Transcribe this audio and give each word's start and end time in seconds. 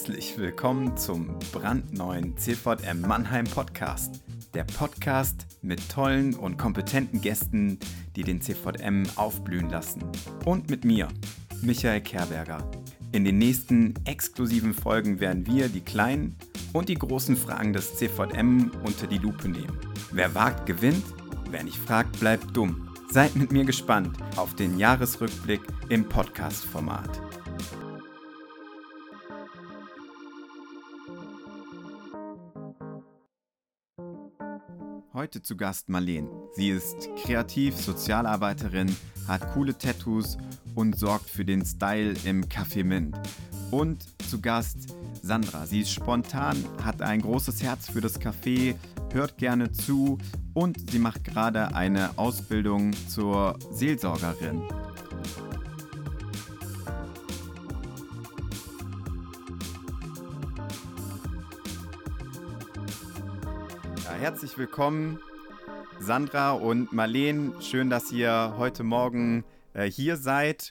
Herzlich 0.00 0.38
willkommen 0.38 0.96
zum 0.96 1.38
brandneuen 1.52 2.34
CVM 2.38 3.02
Mannheim 3.02 3.44
Podcast. 3.44 4.22
Der 4.54 4.64
Podcast 4.64 5.46
mit 5.60 5.90
tollen 5.90 6.32
und 6.32 6.56
kompetenten 6.56 7.20
Gästen, 7.20 7.78
die 8.16 8.22
den 8.22 8.40
CVM 8.40 9.02
aufblühen 9.16 9.68
lassen. 9.68 10.02
Und 10.46 10.70
mit 10.70 10.86
mir, 10.86 11.08
Michael 11.60 12.00
Kerberger. 12.00 12.66
In 13.12 13.26
den 13.26 13.36
nächsten 13.36 13.92
exklusiven 14.06 14.72
Folgen 14.72 15.20
werden 15.20 15.46
wir 15.46 15.68
die 15.68 15.82
kleinen 15.82 16.34
und 16.72 16.88
die 16.88 16.94
großen 16.94 17.36
Fragen 17.36 17.74
des 17.74 17.96
CVM 17.96 18.70
unter 18.82 19.06
die 19.06 19.18
Lupe 19.18 19.50
nehmen. 19.50 19.78
Wer 20.12 20.34
wagt, 20.34 20.64
gewinnt. 20.64 21.04
Wer 21.50 21.62
nicht 21.62 21.76
fragt, 21.76 22.18
bleibt 22.20 22.56
dumm. 22.56 22.88
Seid 23.10 23.36
mit 23.36 23.52
mir 23.52 23.66
gespannt 23.66 24.16
auf 24.36 24.54
den 24.54 24.78
Jahresrückblick 24.78 25.60
im 25.90 26.08
Podcast-Format. 26.08 27.29
Heute 35.20 35.42
zu 35.42 35.54
Gast 35.54 35.90
Marleen. 35.90 36.30
Sie 36.54 36.70
ist 36.70 37.10
kreativ, 37.22 37.76
Sozialarbeiterin, 37.76 38.96
hat 39.28 39.52
coole 39.52 39.76
Tattoos 39.76 40.38
und 40.74 40.98
sorgt 40.98 41.28
für 41.28 41.44
den 41.44 41.62
Style 41.62 42.14
im 42.24 42.46
Café 42.46 42.84
Mint. 42.84 43.14
Und 43.70 44.02
zu 44.30 44.40
Gast 44.40 44.96
Sandra. 45.20 45.66
Sie 45.66 45.80
ist 45.80 45.92
spontan, 45.92 46.56
hat 46.82 47.02
ein 47.02 47.20
großes 47.20 47.62
Herz 47.62 47.90
für 47.90 48.00
das 48.00 48.18
Café, 48.18 48.76
hört 49.12 49.36
gerne 49.36 49.70
zu 49.72 50.16
und 50.54 50.90
sie 50.90 50.98
macht 50.98 51.24
gerade 51.24 51.74
eine 51.74 52.16
Ausbildung 52.16 52.94
zur 53.06 53.58
Seelsorgerin. 53.72 54.62
Herzlich 64.30 64.58
willkommen, 64.58 65.18
Sandra 65.98 66.52
und 66.52 66.92
Marleen. 66.92 67.52
Schön, 67.60 67.90
dass 67.90 68.12
ihr 68.12 68.54
heute 68.56 68.84
Morgen 68.84 69.42
äh, 69.74 69.90
hier 69.90 70.16
seid. 70.16 70.70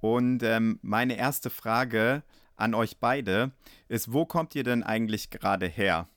Und 0.00 0.42
ähm, 0.42 0.78
meine 0.80 1.18
erste 1.18 1.50
Frage 1.50 2.22
an 2.56 2.72
euch 2.72 2.96
beide 3.00 3.52
ist, 3.88 4.14
wo 4.14 4.24
kommt 4.24 4.54
ihr 4.54 4.64
denn 4.64 4.82
eigentlich 4.82 5.28
gerade 5.28 5.66
her? 5.66 6.08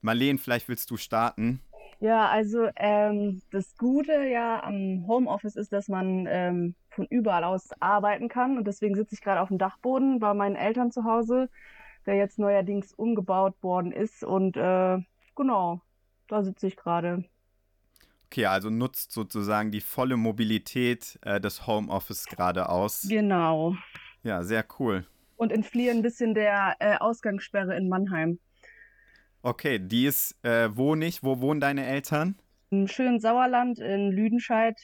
Marleen, 0.00 0.38
vielleicht 0.38 0.68
willst 0.68 0.92
du 0.92 0.96
starten. 0.96 1.60
Ja, 1.98 2.28
also 2.28 2.68
ähm, 2.76 3.42
das 3.50 3.76
Gute 3.76 4.12
ja 4.12 4.62
am 4.62 5.08
Homeoffice 5.08 5.56
ist, 5.56 5.72
dass 5.72 5.88
man 5.88 6.28
ähm, 6.30 6.76
von 6.90 7.04
überall 7.06 7.42
aus 7.42 7.70
arbeiten 7.80 8.28
kann. 8.28 8.58
Und 8.58 8.68
deswegen 8.68 8.94
sitze 8.94 9.16
ich 9.16 9.22
gerade 9.22 9.40
auf 9.40 9.48
dem 9.48 9.58
Dachboden 9.58 10.20
bei 10.20 10.34
meinen 10.34 10.54
Eltern 10.54 10.92
zu 10.92 11.02
Hause, 11.02 11.50
der 12.06 12.14
jetzt 12.14 12.38
neuerdings 12.38 12.94
umgebaut 12.94 13.60
worden 13.60 13.90
ist. 13.90 14.22
Und 14.22 14.56
äh, 14.56 14.98
genau, 15.34 15.80
da 16.28 16.42
sitze 16.42 16.66
ich 16.66 16.76
gerade. 16.76 17.24
Okay, 18.26 18.46
also 18.46 18.70
nutzt 18.70 19.12
sozusagen 19.12 19.70
die 19.72 19.80
volle 19.80 20.16
Mobilität 20.16 21.18
äh, 21.22 21.40
des 21.40 21.66
Homeoffice 21.66 22.26
gerade 22.26 22.68
aus. 22.68 23.06
Genau. 23.08 23.74
Ja, 24.22 24.44
sehr 24.44 24.64
cool. 24.78 25.04
Und 25.36 25.50
entfliehe 25.50 25.90
ein 25.90 26.02
bisschen 26.02 26.34
der 26.34 26.76
äh, 26.78 26.96
Ausgangssperre 26.98 27.76
in 27.76 27.88
Mannheim. 27.88 28.38
Okay, 29.42 29.78
die 29.78 30.06
ist 30.06 30.36
äh, 30.44 30.68
wo 30.76 30.94
nicht? 30.94 31.24
Wo 31.24 31.40
wohnen 31.40 31.60
deine 31.60 31.86
Eltern? 31.86 32.36
Im 32.70 32.86
schönen 32.86 33.18
Sauerland 33.18 33.78
in 33.78 34.12
Lüdenscheid. 34.12 34.78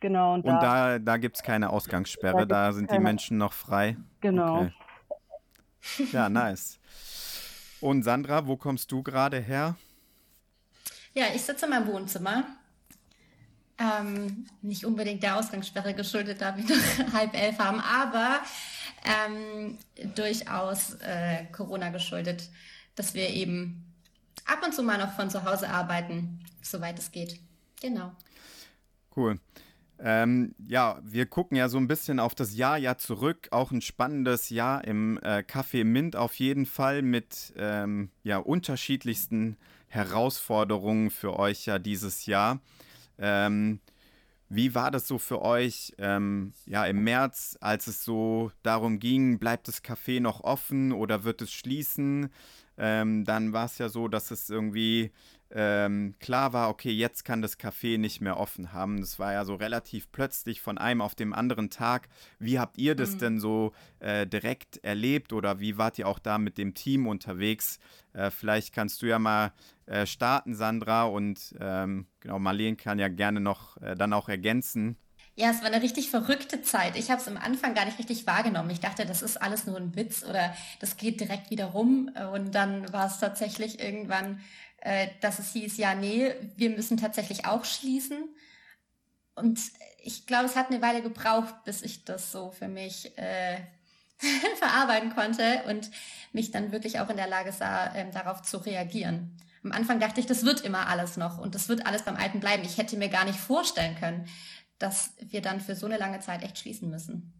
Genau. 0.00 0.34
Und, 0.34 0.44
und 0.44 0.60
da, 0.60 0.92
da, 0.92 0.98
da 0.98 1.16
gibt 1.16 1.36
es 1.36 1.42
keine 1.42 1.70
Ausgangssperre, 1.70 2.46
da, 2.46 2.66
da 2.66 2.72
sind 2.72 2.88
keine... 2.88 2.98
die 2.98 3.04
Menschen 3.04 3.38
noch 3.38 3.52
frei. 3.52 3.96
Genau. 4.20 4.62
Okay. 4.62 6.06
Ja, 6.12 6.28
nice. 6.28 6.80
Und 7.80 8.02
Sandra, 8.02 8.46
wo 8.46 8.56
kommst 8.56 8.92
du 8.92 9.02
gerade 9.02 9.38
her? 9.40 9.76
Ja, 11.14 11.26
ich 11.34 11.42
sitze 11.42 11.66
in 11.66 11.70
meinem 11.70 11.86
Wohnzimmer. 11.86 12.44
Ähm, 13.78 14.46
nicht 14.60 14.84
unbedingt 14.84 15.22
der 15.22 15.36
Ausgangssperre 15.38 15.94
geschuldet, 15.94 16.40
da 16.40 16.56
wir 16.56 16.64
noch 16.64 17.12
halb 17.14 17.34
elf 17.34 17.58
haben, 17.58 17.80
aber 17.80 18.40
ähm, 19.04 19.78
durchaus 20.14 20.94
äh, 21.00 21.46
Corona 21.50 21.88
geschuldet, 21.88 22.50
dass 22.94 23.14
wir 23.14 23.30
eben 23.30 23.90
ab 24.44 24.62
und 24.64 24.74
zu 24.74 24.82
mal 24.82 24.98
noch 24.98 25.12
von 25.12 25.30
zu 25.30 25.44
Hause 25.44 25.70
arbeiten, 25.70 26.44
soweit 26.60 26.98
es 26.98 27.10
geht. 27.10 27.40
Genau. 27.80 28.12
Cool. 29.16 29.40
Ähm, 29.98 30.54
ja, 30.66 30.98
wir 31.02 31.26
gucken 31.26 31.56
ja 31.56 31.68
so 31.68 31.78
ein 31.78 31.88
bisschen 31.88 32.20
auf 32.20 32.34
das 32.34 32.56
Jahr 32.56 32.78
ja 32.78 32.96
zurück. 32.96 33.48
Auch 33.50 33.70
ein 33.70 33.82
spannendes 33.82 34.48
Jahr 34.50 34.84
im 34.84 35.18
äh, 35.22 35.42
Café 35.46 35.84
Mint 35.84 36.16
auf 36.16 36.34
jeden 36.36 36.66
Fall 36.66 37.02
mit 37.02 37.52
ähm, 37.56 38.10
ja, 38.22 38.38
unterschiedlichsten 38.38 39.56
Herausforderungen 39.90 41.10
für 41.10 41.38
euch 41.38 41.66
ja 41.66 41.78
dieses 41.78 42.24
Jahr. 42.26 42.60
Ähm, 43.18 43.80
wie 44.48 44.74
war 44.74 44.90
das 44.90 45.06
so 45.06 45.18
für 45.18 45.42
euch 45.42 45.92
ähm, 45.98 46.54
ja, 46.66 46.84
im 46.86 47.04
März, 47.04 47.56
als 47.60 47.86
es 47.86 48.04
so 48.04 48.50
darum 48.62 48.98
ging, 48.98 49.38
bleibt 49.38 49.68
das 49.68 49.84
Café 49.84 50.20
noch 50.20 50.42
offen 50.42 50.92
oder 50.92 51.22
wird 51.24 51.42
es 51.42 51.52
schließen? 51.52 52.30
Ähm, 52.78 53.24
dann 53.24 53.52
war 53.52 53.66
es 53.66 53.78
ja 53.78 53.88
so, 53.88 54.08
dass 54.08 54.30
es 54.30 54.48
irgendwie 54.48 55.12
ähm, 55.52 56.14
klar 56.20 56.52
war, 56.52 56.68
okay, 56.68 56.90
jetzt 56.90 57.24
kann 57.24 57.42
das 57.42 57.58
Café 57.58 57.98
nicht 57.98 58.20
mehr 58.20 58.38
offen 58.38 58.72
haben. 58.72 59.00
Das 59.00 59.18
war 59.18 59.32
ja 59.32 59.44
so 59.44 59.56
relativ 59.56 60.10
plötzlich 60.12 60.60
von 60.60 60.78
einem 60.78 61.00
auf 61.00 61.14
dem 61.14 61.32
anderen 61.32 61.70
Tag. 61.70 62.08
Wie 62.38 62.58
habt 62.58 62.78
ihr 62.78 62.94
das 62.94 63.14
mhm. 63.14 63.18
denn 63.18 63.40
so 63.40 63.72
äh, 63.98 64.26
direkt 64.26 64.78
erlebt 64.84 65.32
oder 65.32 65.58
wie 65.58 65.76
wart 65.76 65.98
ihr 65.98 66.06
auch 66.06 66.20
da 66.20 66.38
mit 66.38 66.56
dem 66.56 66.74
Team 66.74 67.08
unterwegs? 67.08 67.78
Äh, 68.12 68.30
vielleicht 68.30 68.72
kannst 68.72 69.02
du 69.02 69.06
ja 69.06 69.18
mal 69.18 69.52
äh, 69.86 70.06
starten, 70.06 70.54
Sandra, 70.54 71.04
und 71.04 71.54
ähm, 71.60 72.06
genau, 72.20 72.38
Marleen 72.38 72.76
kann 72.76 73.00
ja 73.00 73.08
gerne 73.08 73.40
noch 73.40 73.76
äh, 73.82 73.96
dann 73.96 74.12
auch 74.12 74.28
ergänzen. 74.28 74.96
Ja, 75.36 75.50
es 75.50 75.60
war 75.60 75.68
eine 75.68 75.82
richtig 75.82 76.10
verrückte 76.10 76.60
Zeit. 76.60 76.96
Ich 76.96 77.10
habe 77.10 77.20
es 77.20 77.26
am 77.26 77.38
Anfang 77.38 77.74
gar 77.74 77.86
nicht 77.86 77.98
richtig 77.98 78.26
wahrgenommen. 78.26 78.68
Ich 78.70 78.80
dachte, 78.80 79.06
das 79.06 79.22
ist 79.22 79.40
alles 79.40 79.64
nur 79.64 79.76
ein 79.76 79.96
Witz 79.96 80.22
oder 80.22 80.54
das 80.80 80.96
geht 80.96 81.20
direkt 81.20 81.50
wieder 81.50 81.66
rum. 81.66 82.10
Und 82.34 82.54
dann 82.54 82.92
war 82.92 83.06
es 83.06 83.20
tatsächlich 83.20 83.80
irgendwann, 83.80 84.40
äh, 84.80 85.08
dass 85.20 85.38
es 85.38 85.52
hieß, 85.52 85.76
ja, 85.76 85.94
nee, 85.94 86.32
wir 86.56 86.70
müssen 86.70 86.96
tatsächlich 86.96 87.46
auch 87.46 87.64
schließen. 87.64 88.28
Und 89.34 89.60
ich 90.02 90.26
glaube, 90.26 90.46
es 90.46 90.56
hat 90.56 90.70
eine 90.70 90.82
Weile 90.82 91.02
gebraucht, 91.02 91.64
bis 91.64 91.82
ich 91.82 92.04
das 92.04 92.32
so 92.32 92.50
für 92.50 92.68
mich 92.68 93.16
äh, 93.18 93.58
verarbeiten 94.56 95.14
konnte 95.14 95.62
und 95.68 95.90
mich 96.32 96.50
dann 96.50 96.72
wirklich 96.72 97.00
auch 97.00 97.10
in 97.10 97.16
der 97.16 97.28
Lage 97.28 97.52
sah, 97.52 97.94
ähm, 97.94 98.10
darauf 98.12 98.42
zu 98.42 98.58
reagieren. 98.58 99.36
Am 99.62 99.72
Anfang 99.72 100.00
dachte 100.00 100.20
ich, 100.20 100.26
das 100.26 100.44
wird 100.44 100.62
immer 100.62 100.88
alles 100.88 101.16
noch 101.16 101.38
und 101.38 101.54
das 101.54 101.68
wird 101.68 101.86
alles 101.86 102.02
beim 102.02 102.16
Alten 102.16 102.40
bleiben. 102.40 102.62
Ich 102.64 102.78
hätte 102.78 102.96
mir 102.96 103.10
gar 103.10 103.24
nicht 103.24 103.38
vorstellen 103.38 103.94
können, 103.96 104.26
dass 104.78 105.14
wir 105.20 105.42
dann 105.42 105.60
für 105.60 105.76
so 105.76 105.86
eine 105.86 105.98
lange 105.98 106.20
Zeit 106.20 106.42
echt 106.42 106.58
schließen 106.58 106.88
müssen. 106.88 107.34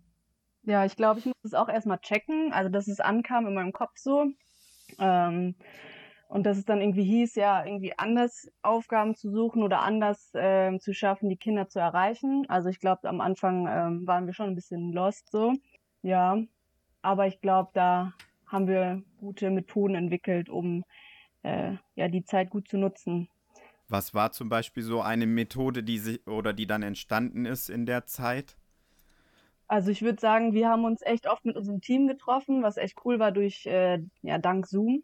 Ja, 0.62 0.84
ich 0.84 0.96
glaube, 0.96 1.20
ich 1.20 1.24
muss 1.24 1.34
es 1.42 1.54
auch 1.54 1.70
erstmal 1.70 1.98
checken, 2.00 2.52
also 2.52 2.68
dass 2.70 2.86
es 2.86 3.00
ankam 3.00 3.46
in 3.46 3.54
meinem 3.54 3.72
Kopf 3.72 3.96
so. 3.96 4.26
Ähm, 4.98 5.54
und 6.30 6.44
dass 6.44 6.58
es 6.58 6.64
dann 6.64 6.80
irgendwie 6.80 7.02
hieß, 7.02 7.34
ja, 7.34 7.64
irgendwie 7.64 7.92
anders 7.98 8.48
Aufgaben 8.62 9.16
zu 9.16 9.32
suchen 9.32 9.64
oder 9.64 9.82
anders 9.82 10.30
ähm, 10.34 10.78
zu 10.78 10.94
schaffen, 10.94 11.28
die 11.28 11.36
Kinder 11.36 11.68
zu 11.68 11.80
erreichen. 11.80 12.46
Also 12.48 12.68
ich 12.68 12.78
glaube, 12.78 13.08
am 13.08 13.20
Anfang 13.20 13.66
ähm, 13.68 14.06
waren 14.06 14.26
wir 14.26 14.32
schon 14.32 14.46
ein 14.46 14.54
bisschen 14.54 14.92
lost 14.92 15.28
so. 15.30 15.54
Ja, 16.02 16.38
aber 17.02 17.26
ich 17.26 17.40
glaube, 17.40 17.70
da 17.74 18.12
haben 18.46 18.68
wir 18.68 19.02
gute 19.18 19.50
Methoden 19.50 19.96
entwickelt, 19.96 20.48
um 20.48 20.84
äh, 21.42 21.72
ja 21.96 22.06
die 22.06 22.24
Zeit 22.24 22.50
gut 22.50 22.68
zu 22.68 22.78
nutzen. 22.78 23.28
Was 23.88 24.14
war 24.14 24.30
zum 24.30 24.48
Beispiel 24.48 24.84
so 24.84 25.00
eine 25.00 25.26
Methode, 25.26 25.82
die 25.82 25.98
sich 25.98 26.24
oder 26.28 26.52
die 26.52 26.68
dann 26.68 26.84
entstanden 26.84 27.44
ist 27.44 27.68
in 27.68 27.86
der 27.86 28.06
Zeit? 28.06 28.56
Also 29.66 29.90
ich 29.90 30.02
würde 30.02 30.20
sagen, 30.20 30.52
wir 30.52 30.68
haben 30.68 30.84
uns 30.84 31.02
echt 31.02 31.26
oft 31.26 31.44
mit 31.44 31.56
unserem 31.56 31.80
Team 31.80 32.06
getroffen, 32.06 32.62
was 32.62 32.76
echt 32.76 33.04
cool 33.04 33.18
war 33.18 33.32
durch 33.32 33.66
äh, 33.66 33.98
ja 34.22 34.38
dank 34.38 34.68
Zoom. 34.68 35.02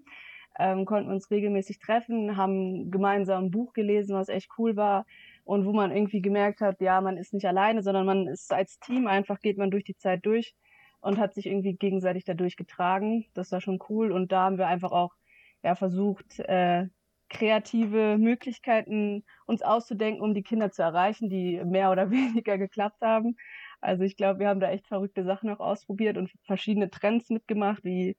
Ähm, 0.58 0.84
konnten 0.86 1.10
uns 1.10 1.30
regelmäßig 1.30 1.78
treffen, 1.78 2.36
haben 2.36 2.90
gemeinsam 2.90 3.46
ein 3.46 3.50
Buch 3.50 3.72
gelesen, 3.74 4.16
was 4.16 4.28
echt 4.28 4.50
cool 4.58 4.76
war 4.76 5.04
und 5.44 5.66
wo 5.66 5.72
man 5.72 5.90
irgendwie 5.94 6.22
gemerkt 6.22 6.60
hat, 6.60 6.80
ja, 6.80 7.00
man 7.00 7.16
ist 7.16 7.34
nicht 7.34 7.46
alleine, 7.46 7.82
sondern 7.82 8.06
man 8.06 8.26
ist 8.26 8.52
als 8.52 8.78
Team 8.80 9.06
einfach 9.06 9.40
geht 9.40 9.58
man 9.58 9.70
durch 9.70 9.84
die 9.84 9.96
Zeit 9.96 10.24
durch 10.24 10.54
und 11.00 11.18
hat 11.18 11.34
sich 11.34 11.46
irgendwie 11.46 11.74
gegenseitig 11.74 12.24
dadurch 12.24 12.56
getragen. 12.56 13.26
Das 13.34 13.52
war 13.52 13.60
schon 13.60 13.78
cool 13.88 14.12
und 14.12 14.32
da 14.32 14.44
haben 14.44 14.58
wir 14.58 14.66
einfach 14.66 14.92
auch 14.92 15.14
ja 15.62 15.74
versucht, 15.74 16.38
äh, 16.40 16.86
kreative 17.28 18.18
Möglichkeiten 18.18 19.24
uns 19.46 19.62
auszudenken, 19.62 20.22
um 20.22 20.34
die 20.34 20.42
Kinder 20.42 20.70
zu 20.70 20.82
erreichen, 20.82 21.28
die 21.28 21.62
mehr 21.64 21.90
oder 21.90 22.10
weniger 22.10 22.58
geklappt 22.58 23.02
haben. 23.02 23.36
Also 23.80 24.04
ich 24.04 24.16
glaube, 24.16 24.40
wir 24.40 24.48
haben 24.48 24.60
da 24.60 24.70
echt 24.70 24.86
verrückte 24.86 25.24
Sachen 25.24 25.50
auch 25.50 25.60
ausprobiert 25.60 26.16
und 26.16 26.30
verschiedene 26.44 26.90
Trends 26.90 27.30
mitgemacht, 27.30 27.84
wie 27.84 28.16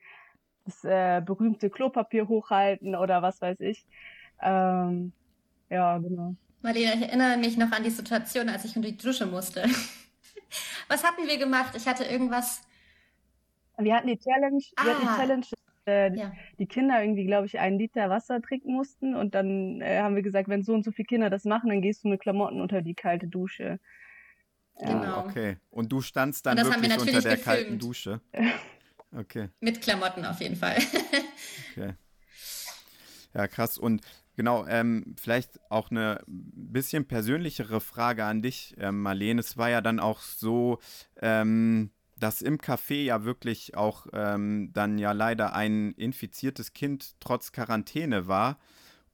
das 0.67 0.83
äh, 0.83 1.21
berühmte 1.21 1.69
Klopapier 1.69 2.27
hochhalten 2.27 2.95
oder 2.95 3.21
was 3.21 3.41
weiß 3.41 3.59
ich. 3.61 3.85
Ähm, 4.41 5.13
ja, 5.69 5.97
genau. 5.97 6.35
Marlene, 6.61 6.95
ich 6.95 7.01
erinnere 7.01 7.37
mich 7.37 7.57
noch 7.57 7.71
an 7.71 7.83
die 7.83 7.89
Situation, 7.89 8.49
als 8.49 8.65
ich 8.65 8.75
unter 8.75 8.89
die 8.89 8.97
Dusche 8.97 9.25
musste. 9.25 9.63
was 10.87 11.03
hatten 11.03 11.27
wir 11.27 11.37
gemacht? 11.37 11.75
Ich 11.75 11.87
hatte 11.87 12.03
irgendwas 12.03 12.61
Wir 13.77 13.95
hatten 13.95 14.07
die 14.07 14.19
Challenge, 14.19 14.61
ah. 14.75 14.85
wir 14.85 14.91
hatten 14.91 15.01
die 15.01 15.07
ah. 15.07 15.17
Challenge, 15.17 15.45
äh, 15.87 16.15
ja. 16.15 16.31
die 16.59 16.65
Kinder 16.65 17.01
irgendwie, 17.01 17.25
glaube 17.25 17.47
ich, 17.47 17.59
einen 17.59 17.79
Liter 17.79 18.09
Wasser 18.09 18.41
trinken 18.41 18.73
mussten 18.73 19.15
und 19.15 19.35
dann 19.35 19.81
äh, 19.81 19.99
haben 19.99 20.15
wir 20.15 20.23
gesagt, 20.23 20.49
wenn 20.49 20.63
so 20.63 20.73
und 20.73 20.83
so 20.83 20.91
viele 20.91 21.05
Kinder 21.05 21.29
das 21.29 21.45
machen, 21.45 21.69
dann 21.69 21.81
gehst 21.81 22.03
du 22.03 22.09
mit 22.09 22.19
Klamotten 22.19 22.59
unter 22.59 22.81
die 22.81 22.95
kalte 22.95 23.27
Dusche. 23.27 23.79
Ja. 24.79 24.87
Genau. 24.87 25.19
Okay. 25.25 25.57
Und 25.71 25.91
du 25.91 26.01
standst 26.01 26.45
dann 26.45 26.57
wirklich 26.57 26.81
wir 26.81 27.01
unter 27.01 27.05
der 27.05 27.37
gefilmt. 27.37 27.43
kalten 27.43 27.79
Dusche. 27.79 28.21
Okay. 29.15 29.49
Mit 29.59 29.81
Klamotten 29.81 30.25
auf 30.25 30.39
jeden 30.41 30.55
Fall. 30.55 30.77
okay. 31.71 31.93
Ja, 33.33 33.47
krass. 33.47 33.77
Und 33.77 34.01
genau, 34.35 34.65
ähm, 34.67 35.15
vielleicht 35.19 35.59
auch 35.69 35.91
eine 35.91 36.23
bisschen 36.27 37.07
persönlichere 37.07 37.79
Frage 37.81 38.25
an 38.25 38.41
dich, 38.41 38.75
äh, 38.77 38.91
Marlene. 38.91 39.39
Es 39.39 39.57
war 39.57 39.69
ja 39.69 39.81
dann 39.81 39.99
auch 39.99 40.21
so, 40.21 40.79
ähm, 41.21 41.91
dass 42.17 42.41
im 42.41 42.57
Café 42.57 43.03
ja 43.03 43.23
wirklich 43.23 43.75
auch 43.77 44.07
ähm, 44.13 44.71
dann 44.73 44.97
ja 44.97 45.11
leider 45.11 45.53
ein 45.53 45.93
infiziertes 45.93 46.73
Kind 46.73 47.15
trotz 47.19 47.51
Quarantäne 47.51 48.27
war 48.27 48.57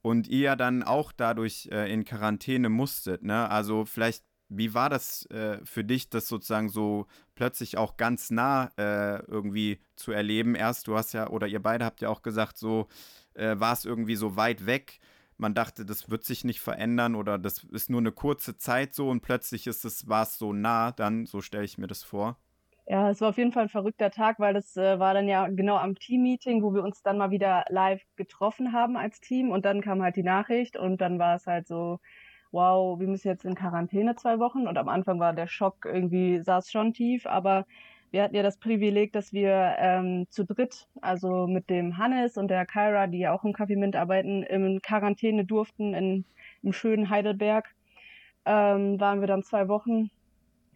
und 0.02 0.28
ihr 0.28 0.40
ja 0.40 0.56
dann 0.56 0.84
auch 0.84 1.12
dadurch 1.12 1.70
äh, 1.72 1.92
in 1.92 2.06
Quarantäne 2.06 2.70
musstet. 2.70 3.24
Ne? 3.24 3.50
Also 3.50 3.86
vielleicht, 3.86 4.24
wie 4.58 4.74
war 4.74 4.90
das 4.90 5.26
äh, 5.28 5.60
für 5.64 5.84
dich, 5.84 6.10
das 6.10 6.28
sozusagen 6.28 6.70
so 6.70 7.08
plötzlich 7.36 7.78
auch 7.78 7.98
ganz 7.98 8.32
nah 8.32 8.72
äh, 8.78 9.24
irgendwie 9.26 9.80
zu 9.96 10.12
erleben? 10.12 10.56
Erst, 10.56 10.88
du 10.88 10.96
hast 10.96 11.14
ja, 11.14 11.30
oder 11.30 11.48
ihr 11.48 11.62
beide 11.62 11.86
habt 11.86 12.02
ja 12.02 12.10
auch 12.10 12.22
gesagt, 12.22 12.58
so 12.58 12.88
äh, 13.34 13.60
war 13.60 13.74
es 13.74 13.86
irgendwie 13.86 14.16
so 14.16 14.36
weit 14.36 14.66
weg. 14.66 15.00
Man 15.38 15.54
dachte, 15.54 15.86
das 15.86 16.10
wird 16.10 16.24
sich 16.24 16.44
nicht 16.44 16.62
verändern 16.62 17.16
oder 17.16 17.38
das 17.38 17.64
ist 17.64 17.90
nur 17.90 18.00
eine 18.00 18.12
kurze 18.12 18.58
Zeit 18.58 18.94
so 18.94 19.10
und 19.10 19.22
plötzlich 19.22 19.68
ist 19.68 19.84
es, 19.84 20.08
war 20.08 20.24
es 20.24 20.38
so 20.38 20.54
nah, 20.54 20.92
dann, 20.92 21.26
so 21.26 21.42
stelle 21.42 21.66
ich 21.66 21.78
mir 21.78 21.88
das 21.88 22.04
vor. 22.04 22.38
Ja, 22.86 23.10
es 23.10 23.22
war 23.22 23.30
auf 23.30 23.38
jeden 23.38 23.54
Fall 23.54 23.64
ein 23.64 23.70
verrückter 23.70 24.12
Tag, 24.12 24.40
weil 24.40 24.54
das 24.54 24.76
äh, 24.76 25.00
war 25.00 25.14
dann 25.14 25.28
ja 25.28 25.48
genau 25.48 25.78
am 25.78 25.96
Team-Meeting, 25.96 26.62
wo 26.62 26.74
wir 26.74 26.84
uns 26.84 27.02
dann 27.02 27.18
mal 27.18 27.32
wieder 27.32 27.64
live 27.70 28.04
getroffen 28.18 28.74
haben 28.74 28.98
als 28.98 29.22
Team 29.22 29.52
und 29.52 29.64
dann 29.64 29.82
kam 29.82 30.02
halt 30.04 30.18
die 30.18 30.24
Nachricht 30.24 30.76
und 30.76 31.00
dann 31.00 31.18
war 31.18 31.36
es 31.36 31.48
halt 31.48 31.66
so, 31.66 32.00
wow, 32.54 33.00
wir 33.00 33.08
müssen 33.08 33.28
jetzt 33.28 33.46
in 33.46 33.56
Quarantäne 33.56 34.16
zwei 34.16 34.40
Wochen 34.40 34.68
und 34.68 34.78
am 34.78 34.88
Anfang 34.88 35.20
war 35.20 35.34
der 35.34 35.48
Schock 35.48 35.86
irgendwie, 35.86 36.42
saß 36.42 36.72
schon 36.72 36.94
tief, 36.94 37.26
aber 37.26 37.66
wir 38.12 38.22
hatten 38.22 38.36
ja 38.36 38.44
das 38.44 38.58
Privileg, 38.58 39.12
dass 39.12 39.34
wir 39.34 39.76
ähm, 39.80 40.28
zu 40.30 40.46
dritt, 40.46 40.88
also 41.02 41.48
mit 41.48 41.70
dem 41.72 41.98
Hannes 41.98 42.38
und 42.38 42.48
der 42.50 42.68
Kyra, 42.68 43.08
die 43.08 43.18
ja 43.20 43.34
auch 43.34 43.44
im 43.44 43.54
Café 43.54 43.76
Mint 43.76 43.96
arbeiten, 43.96 44.44
in 44.44 44.82
Quarantäne 44.84 45.46
durften 45.46 45.96
in, 45.96 46.26
im 46.62 46.74
schönen 46.74 47.10
Heidelberg. 47.10 47.74
Ähm, 48.46 49.00
waren 49.00 49.20
wir 49.20 49.28
dann 49.28 49.42
zwei 49.42 49.68
Wochen 49.68 50.12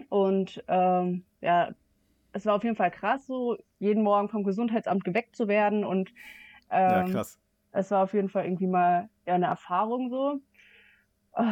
und 0.10 0.64
ähm, 0.68 1.26
ja, 1.42 1.70
es 2.34 2.46
war 2.48 2.56
auf 2.56 2.64
jeden 2.64 2.76
Fall 2.76 2.92
krass, 2.92 3.28
so 3.28 3.58
jeden 3.78 4.02
Morgen 4.02 4.30
vom 4.30 4.44
Gesundheitsamt 4.44 5.04
geweckt 5.04 5.36
zu 5.36 5.48
werden 5.48 5.84
und 5.84 6.10
ähm, 6.72 6.92
ja, 6.92 7.04
krass. 7.04 7.40
es 7.72 7.92
war 7.92 8.04
auf 8.04 8.14
jeden 8.14 8.30
Fall 8.30 8.46
irgendwie 8.46 8.68
mal 8.68 9.10
ja, 9.28 9.36
eine 9.36 9.46
Erfahrung 9.46 10.10
so. 10.10 10.40
Oh, 11.38 11.44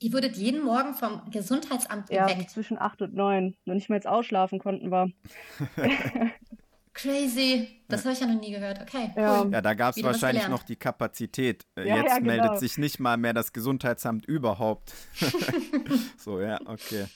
Ihr 0.00 0.12
wurdet 0.12 0.36
jeden 0.36 0.62
Morgen 0.62 0.94
vom 0.94 1.22
Gesundheitsamt 1.30 2.08
geweckt. 2.08 2.38
Ja, 2.38 2.46
zwischen 2.48 2.78
acht 2.78 3.00
und 3.00 3.14
neun. 3.14 3.56
Noch 3.64 3.74
nicht 3.74 3.88
mal 3.88 3.96
jetzt 3.96 4.06
ausschlafen 4.06 4.58
konnten 4.58 4.90
wir. 4.90 5.10
Crazy. 6.92 7.80
Das 7.88 8.04
habe 8.04 8.14
ich 8.14 8.20
ja 8.20 8.26
noch 8.26 8.40
nie 8.40 8.52
gehört. 8.52 8.80
Okay. 8.80 9.10
Ja, 9.16 9.44
ja 9.44 9.60
da 9.60 9.74
gab 9.74 9.96
es 9.96 10.02
wahrscheinlich 10.02 10.46
noch 10.48 10.62
die 10.62 10.76
Kapazität. 10.76 11.66
Äh, 11.76 11.88
ja, 11.88 11.96
jetzt 11.96 12.08
ja, 12.10 12.18
genau. 12.18 12.32
meldet 12.32 12.58
sich 12.58 12.78
nicht 12.78 13.00
mal 13.00 13.16
mehr 13.16 13.32
das 13.32 13.52
Gesundheitsamt 13.52 14.26
überhaupt. 14.26 14.92
so, 16.18 16.40
ja, 16.40 16.60
okay. 16.66 17.06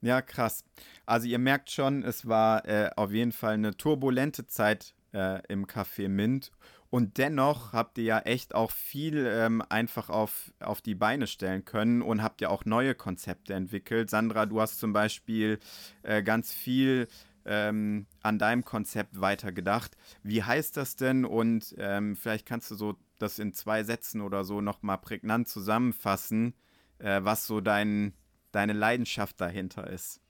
Ja, 0.00 0.22
krass. 0.22 0.64
Also 1.06 1.26
ihr 1.26 1.38
merkt 1.38 1.70
schon, 1.70 2.02
es 2.02 2.26
war 2.26 2.66
äh, 2.66 2.90
auf 2.96 3.12
jeden 3.12 3.32
Fall 3.32 3.54
eine 3.54 3.76
turbulente 3.76 4.46
Zeit 4.46 4.94
äh, 5.12 5.40
im 5.48 5.66
Café 5.66 6.08
Mint. 6.08 6.50
Und 6.90 7.18
dennoch 7.18 7.72
habt 7.72 7.98
ihr 7.98 8.04
ja 8.04 8.18
echt 8.18 8.54
auch 8.54 8.72
viel 8.72 9.24
ähm, 9.26 9.62
einfach 9.68 10.10
auf, 10.10 10.52
auf 10.58 10.82
die 10.82 10.96
Beine 10.96 11.28
stellen 11.28 11.64
können 11.64 12.02
und 12.02 12.20
habt 12.22 12.40
ja 12.40 12.48
auch 12.48 12.64
neue 12.64 12.96
Konzepte 12.96 13.54
entwickelt. 13.54 14.10
Sandra, 14.10 14.44
du 14.46 14.60
hast 14.60 14.80
zum 14.80 14.92
Beispiel 14.92 15.60
äh, 16.02 16.20
ganz 16.24 16.52
viel 16.52 17.06
ähm, 17.44 18.06
an 18.22 18.40
deinem 18.40 18.64
Konzept 18.64 19.20
weitergedacht. 19.20 19.96
Wie 20.24 20.42
heißt 20.42 20.76
das 20.76 20.96
denn? 20.96 21.24
Und 21.24 21.74
ähm, 21.78 22.16
vielleicht 22.16 22.44
kannst 22.44 22.72
du 22.72 22.74
so 22.74 22.96
das 23.20 23.38
in 23.38 23.52
zwei 23.52 23.84
Sätzen 23.84 24.20
oder 24.20 24.42
so 24.42 24.60
nochmal 24.60 24.98
prägnant 24.98 25.48
zusammenfassen, 25.48 26.54
äh, 26.98 27.20
was 27.22 27.46
so 27.46 27.60
dein, 27.60 28.14
deine 28.50 28.72
Leidenschaft 28.72 29.40
dahinter 29.40 29.86
ist. 29.88 30.20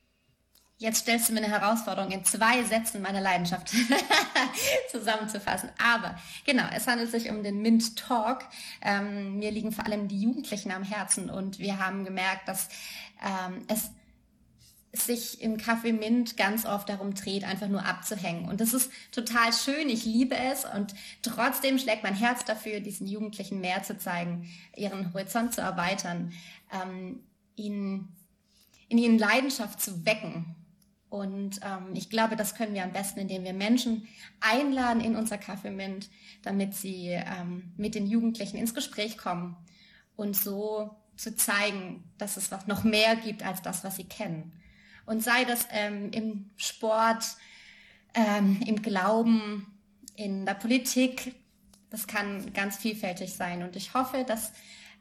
Jetzt 0.80 1.00
stellst 1.00 1.28
du 1.28 1.34
mir 1.34 1.44
eine 1.44 1.52
Herausforderung, 1.52 2.10
in 2.10 2.24
zwei 2.24 2.64
Sätzen 2.64 3.02
meine 3.02 3.20
Leidenschaft 3.20 3.70
zusammenzufassen. 4.90 5.68
Aber 5.78 6.18
genau, 6.46 6.62
es 6.74 6.86
handelt 6.86 7.10
sich 7.10 7.28
um 7.28 7.42
den 7.42 7.60
Mint 7.60 7.98
Talk. 7.98 8.46
Ähm, 8.80 9.38
mir 9.38 9.50
liegen 9.50 9.72
vor 9.72 9.84
allem 9.84 10.08
die 10.08 10.22
Jugendlichen 10.22 10.72
am 10.72 10.82
Herzen 10.82 11.28
und 11.28 11.58
wir 11.58 11.78
haben 11.78 12.06
gemerkt, 12.06 12.48
dass 12.48 12.70
ähm, 13.22 13.66
es 13.68 13.90
sich 15.04 15.42
im 15.42 15.58
Café 15.58 15.92
Mint 15.92 16.38
ganz 16.38 16.64
oft 16.64 16.88
darum 16.88 17.12
dreht, 17.12 17.44
einfach 17.44 17.68
nur 17.68 17.84
abzuhängen. 17.84 18.48
Und 18.48 18.62
das 18.62 18.72
ist 18.72 18.90
total 19.12 19.52
schön, 19.52 19.90
ich 19.90 20.06
liebe 20.06 20.34
es 20.34 20.64
und 20.64 20.94
trotzdem 21.20 21.78
schlägt 21.78 22.04
mein 22.04 22.14
Herz 22.14 22.46
dafür, 22.46 22.80
diesen 22.80 23.06
Jugendlichen 23.06 23.60
mehr 23.60 23.82
zu 23.82 23.98
zeigen, 23.98 24.48
ihren 24.74 25.12
Horizont 25.12 25.52
zu 25.52 25.60
erweitern, 25.60 26.32
ähm, 26.72 27.20
ihnen, 27.54 28.16
in 28.88 28.96
ihnen 28.96 29.18
Leidenschaft 29.18 29.82
zu 29.82 30.06
wecken 30.06 30.56
und 31.10 31.58
ähm, 31.64 31.90
ich 31.94 32.08
glaube, 32.08 32.36
das 32.36 32.54
können 32.54 32.72
wir 32.72 32.84
am 32.84 32.92
besten, 32.92 33.18
indem 33.18 33.42
wir 33.42 33.52
Menschen 33.52 34.06
einladen 34.38 35.00
in 35.00 35.16
unser 35.16 35.36
Café 35.36 35.70
Mint, 35.70 36.08
damit 36.42 36.74
sie 36.74 37.08
ähm, 37.08 37.72
mit 37.76 37.96
den 37.96 38.06
Jugendlichen 38.06 38.56
ins 38.56 38.74
Gespräch 38.74 39.18
kommen 39.18 39.56
und 40.14 40.36
so 40.36 40.96
zu 41.16 41.34
zeigen, 41.34 42.04
dass 42.16 42.36
es 42.36 42.50
noch 42.66 42.84
mehr 42.84 43.16
gibt 43.16 43.44
als 43.44 43.60
das, 43.60 43.82
was 43.82 43.96
sie 43.96 44.04
kennen. 44.04 44.52
Und 45.04 45.22
sei 45.22 45.44
das 45.44 45.66
ähm, 45.72 46.12
im 46.12 46.50
Sport, 46.56 47.24
ähm, 48.14 48.60
im 48.64 48.80
Glauben, 48.80 49.66
in 50.14 50.46
der 50.46 50.54
Politik, 50.54 51.34
das 51.90 52.06
kann 52.06 52.52
ganz 52.52 52.76
vielfältig 52.76 53.34
sein. 53.34 53.64
Und 53.64 53.74
ich 53.74 53.94
hoffe, 53.94 54.24
dass 54.24 54.50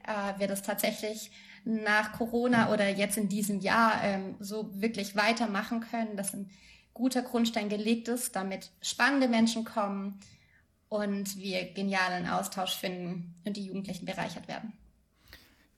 äh, 0.08 0.40
wir 0.40 0.48
das 0.48 0.64
tatsächlich 0.64 1.30
nach 1.66 2.14
Corona 2.14 2.72
oder 2.72 2.90
jetzt 2.90 3.18
in 3.18 3.30
diesem 3.30 3.60
Jahr 3.60 4.04
ähm, 4.04 4.36
so 4.40 4.70
wirklich 4.74 5.16
weitermachen 5.16 5.82
können, 5.82 6.18
dass 6.18 6.34
ein 6.34 6.50
guter 6.94 7.22
Grundstein 7.22 7.70
gelegt 7.70 8.08
ist, 8.08 8.36
damit 8.36 8.72
spannende 8.82 9.28
Menschen 9.28 9.66
kommen 9.66 10.20
und 10.90 11.38
wir 11.38 11.72
genialen 11.74 12.28
Austausch 12.28 12.76
finden 12.76 13.36
und 13.46 13.56
die 13.56 13.66
Jugendlichen 13.66 14.06
bereichert 14.06 14.48
werden. 14.48 14.74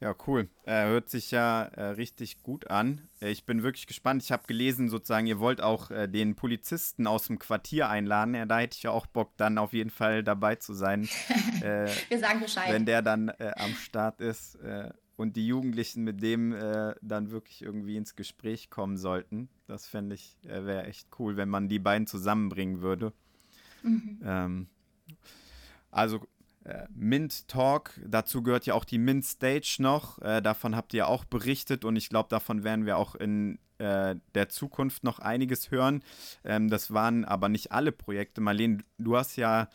Ja, 0.02 0.16
cool. 0.26 0.50
Äh, 0.64 0.86
hört 0.86 1.12
sich 1.12 1.30
ja 1.30 1.62
äh, 1.62 1.84
richtig 1.90 2.42
gut 2.42 2.72
an. 2.72 3.08
Äh, 3.22 3.30
ich 3.30 3.46
bin 3.46 3.62
wirklich 3.62 3.86
gespannt. 3.86 4.24
Ich 4.24 4.32
habe 4.32 4.48
gelesen, 4.48 4.90
sozusagen, 4.90 5.28
ihr 5.28 5.40
wollt 5.40 5.62
auch 5.62 5.92
äh, 5.92 6.08
den 6.08 6.36
Polizisten 6.36 7.06
aus 7.06 7.28
dem 7.28 7.38
Quartier 7.38 7.88
einladen. 7.88 8.34
Ja, 8.34 8.48
da 8.48 8.58
hätte 8.58 8.78
ich 8.78 8.82
ja 8.82 8.90
auch 8.90 9.06
Bock, 9.06 9.38
dann 9.38 9.60
auf 9.60 9.74
jeden 9.74 9.92
Fall 9.92 10.24
dabei 10.24 10.56
zu 10.56 10.74
sein. 10.74 11.08
Äh, 11.62 11.92
wir 12.10 12.18
sagen 12.18 12.40
Bescheid. 12.40 12.74
Wenn 12.74 12.88
der 12.88 13.04
dann 13.04 13.30
äh, 13.30 13.52
am 13.56 13.76
Start 13.76 14.20
ist 14.20 14.58
und 15.22 15.36
die 15.36 15.46
Jugendlichen 15.46 16.04
mit 16.04 16.24
dem 16.24 16.52
äh, 16.52 16.96
dann 17.02 17.30
wirklich 17.30 17.62
irgendwie 17.62 17.96
ins 17.96 18.16
Gespräch 18.16 18.72
kommen 18.72 18.98
sollten. 18.98 19.50
Das 19.68 19.88
fände 19.88 20.16
ich, 20.16 20.36
äh, 20.46 20.66
wäre 20.66 20.86
echt 20.86 21.08
cool, 21.20 21.38
wenn 21.38 21.48
man 21.48 21.70
die 21.70 21.78
beiden 21.78 22.08
zusammenbringen 22.08 22.82
würde. 22.82 23.14
Mhm. 23.84 24.20
Ähm, 24.26 24.68
also 25.92 26.22
äh, 26.64 26.88
Mint 26.90 27.48
Talk, 27.48 28.00
dazu 28.04 28.42
gehört 28.42 28.66
ja 28.66 28.74
auch 28.74 28.84
die 28.84 28.98
Mint 28.98 29.24
Stage 29.24 29.78
noch. 29.78 30.20
Äh, 30.24 30.42
davon 30.42 30.76
habt 30.76 30.92
ihr 30.96 31.08
auch 31.08 31.24
berichtet 31.24 31.86
und 31.86 31.96
ich 31.96 32.10
glaube, 32.10 32.30
davon 32.30 32.64
werden 32.64 32.88
wir 32.88 32.98
auch 32.98 33.14
in 33.14 33.60
äh, 33.78 34.16
der 34.34 34.50
Zukunft 34.50 35.04
noch 35.04 35.20
einiges 35.20 35.70
hören. 35.70 36.04
Ähm, 36.44 36.68
das 36.68 36.94
waren 36.94 37.26
aber 37.26 37.48
nicht 37.48 37.72
alle 37.72 37.92
Projekte. 37.92 38.42
Marlene, 38.42 38.80
du 38.98 39.16
hast 39.16 39.36
ja 39.36 39.70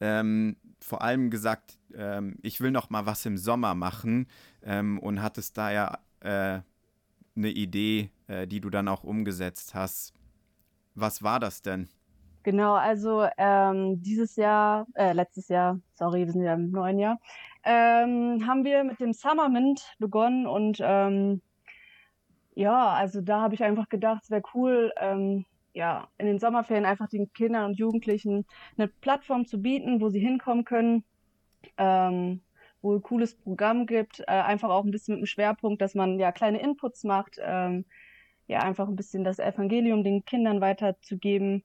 ähm, 0.00 0.56
vor 0.82 1.02
allem 1.02 1.30
gesagt, 1.30 1.78
ähm, 1.94 2.36
ich 2.42 2.60
will 2.60 2.70
noch 2.70 2.90
mal 2.90 3.06
was 3.06 3.24
im 3.26 3.36
Sommer 3.36 3.74
machen 3.74 4.26
ähm, 4.62 4.98
und 4.98 5.22
hattest 5.22 5.56
da 5.56 5.70
ja 5.70 5.98
äh, 6.20 6.60
eine 7.36 7.48
Idee, 7.48 8.10
äh, 8.26 8.46
die 8.46 8.60
du 8.60 8.70
dann 8.70 8.88
auch 8.88 9.04
umgesetzt 9.04 9.74
hast. 9.74 10.14
Was 10.94 11.22
war 11.22 11.40
das 11.40 11.62
denn? 11.62 11.88
Genau, 12.42 12.74
also 12.74 13.26
ähm, 13.38 14.02
dieses 14.02 14.36
Jahr, 14.36 14.86
äh, 14.94 15.12
letztes 15.12 15.48
Jahr, 15.48 15.78
sorry, 15.94 16.26
wir 16.26 16.32
sind 16.32 16.42
ja 16.42 16.54
im 16.54 16.72
neuen 16.72 16.98
Jahr, 16.98 17.20
ähm, 17.62 18.44
haben 18.46 18.64
wir 18.64 18.82
mit 18.82 18.98
dem 18.98 19.12
Summer 19.12 19.48
Mint 19.48 19.94
begonnen 20.00 20.46
und 20.46 20.78
ähm, 20.80 21.40
ja, 22.54 22.90
also 22.90 23.20
da 23.20 23.40
habe 23.40 23.54
ich 23.54 23.62
einfach 23.62 23.88
gedacht, 23.88 24.24
es 24.24 24.30
wäre 24.30 24.42
cool, 24.54 24.92
ähm, 25.00 25.44
ja, 25.74 26.08
in 26.18 26.26
den 26.26 26.38
Sommerferien 26.38 26.84
einfach 26.84 27.08
den 27.08 27.32
Kindern 27.32 27.66
und 27.66 27.78
Jugendlichen 27.78 28.46
eine 28.76 28.88
Plattform 28.88 29.46
zu 29.46 29.60
bieten, 29.60 30.00
wo 30.00 30.08
sie 30.10 30.20
hinkommen 30.20 30.64
können, 30.64 31.04
ähm, 31.78 32.42
wo 32.82 32.94
ein 32.94 33.02
cooles 33.02 33.36
Programm 33.36 33.86
gibt, 33.86 34.20
äh, 34.20 34.24
einfach 34.26 34.70
auch 34.70 34.84
ein 34.84 34.90
bisschen 34.90 35.14
mit 35.14 35.22
dem 35.22 35.26
Schwerpunkt, 35.26 35.80
dass 35.80 35.94
man 35.94 36.18
ja 36.18 36.32
kleine 36.32 36.60
Inputs 36.60 37.04
macht, 37.04 37.38
ähm, 37.40 37.84
ja, 38.48 38.60
einfach 38.60 38.88
ein 38.88 38.96
bisschen 38.96 39.24
das 39.24 39.38
Evangelium 39.38 40.04
den 40.04 40.24
Kindern 40.24 40.60
weiterzugeben. 40.60 41.64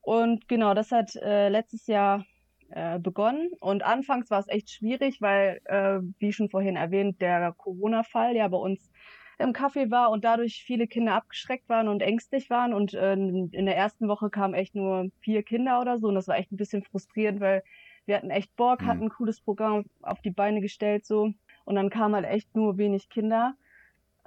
Und 0.00 0.48
genau, 0.48 0.74
das 0.74 0.92
hat 0.92 1.16
äh, 1.16 1.48
letztes 1.48 1.86
Jahr 1.86 2.24
äh, 2.70 2.98
begonnen. 2.98 3.50
Und 3.60 3.82
anfangs 3.82 4.30
war 4.30 4.40
es 4.40 4.48
echt 4.48 4.70
schwierig, 4.70 5.20
weil, 5.20 5.60
äh, 5.64 6.00
wie 6.18 6.32
schon 6.32 6.50
vorhin 6.50 6.76
erwähnt, 6.76 7.20
der 7.20 7.52
Corona-Fall 7.52 8.36
ja 8.36 8.46
bei 8.48 8.58
uns 8.58 8.90
im 9.38 9.52
Café 9.52 9.90
war 9.90 10.10
und 10.10 10.24
dadurch 10.24 10.64
viele 10.64 10.86
Kinder 10.86 11.14
abgeschreckt 11.14 11.68
waren 11.68 11.88
und 11.88 12.02
ängstlich 12.02 12.50
waren. 12.50 12.74
Und 12.74 12.94
äh, 12.94 13.12
in 13.12 13.66
der 13.66 13.76
ersten 13.76 14.08
Woche 14.08 14.30
kamen 14.30 14.54
echt 14.54 14.74
nur 14.74 15.10
vier 15.20 15.42
Kinder 15.42 15.80
oder 15.80 15.98
so. 15.98 16.08
Und 16.08 16.16
das 16.16 16.28
war 16.28 16.36
echt 16.36 16.52
ein 16.52 16.56
bisschen 16.56 16.82
frustrierend, 16.82 17.40
weil 17.40 17.62
wir 18.06 18.16
hatten 18.16 18.30
echt 18.30 18.54
Bock, 18.56 18.82
mhm. 18.82 18.86
hatten 18.86 19.02
ein 19.04 19.10
cooles 19.10 19.40
Programm 19.40 19.84
auf 20.02 20.20
die 20.20 20.30
Beine 20.30 20.60
gestellt 20.60 21.06
so. 21.06 21.32
Und 21.64 21.74
dann 21.76 21.90
kamen 21.90 22.14
halt 22.14 22.26
echt 22.26 22.54
nur 22.56 22.78
wenig 22.78 23.08
Kinder. 23.08 23.54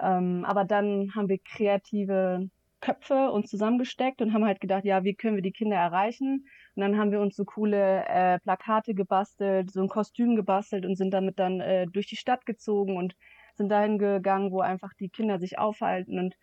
Ähm, 0.00 0.44
aber 0.46 0.64
dann 0.64 1.14
haben 1.14 1.28
wir 1.28 1.38
kreative 1.38 2.48
Köpfe 2.80 3.30
uns 3.30 3.48
zusammengesteckt 3.48 4.20
und 4.22 4.32
haben 4.32 4.44
halt 4.44 4.60
gedacht, 4.60 4.84
ja, 4.84 5.04
wie 5.04 5.14
können 5.14 5.36
wir 5.36 5.42
die 5.42 5.52
Kinder 5.52 5.76
erreichen? 5.76 6.46
Und 6.74 6.80
dann 6.80 6.98
haben 6.98 7.12
wir 7.12 7.20
uns 7.20 7.36
so 7.36 7.44
coole 7.44 8.04
äh, 8.08 8.38
Plakate 8.40 8.94
gebastelt, 8.94 9.70
so 9.70 9.82
ein 9.82 9.88
Kostüm 9.88 10.36
gebastelt 10.36 10.84
und 10.84 10.96
sind 10.96 11.12
damit 11.12 11.38
dann 11.38 11.60
äh, 11.60 11.86
durch 11.86 12.06
die 12.06 12.16
Stadt 12.16 12.44
gezogen 12.44 12.96
und 12.96 13.14
sind 13.54 13.68
dahin 13.68 13.98
gegangen, 13.98 14.50
wo 14.50 14.60
einfach 14.60 14.94
die 14.94 15.08
Kinder 15.08 15.38
sich 15.38 15.58
aufhalten 15.58 16.18
und 16.18 16.36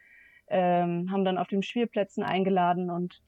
ähm, 0.47 1.11
haben 1.11 1.25
dann 1.25 1.37
auf 1.37 1.47
den 1.47 1.63
Spielplätzen 1.63 2.23
eingeladen 2.23 2.89
und 2.89 3.21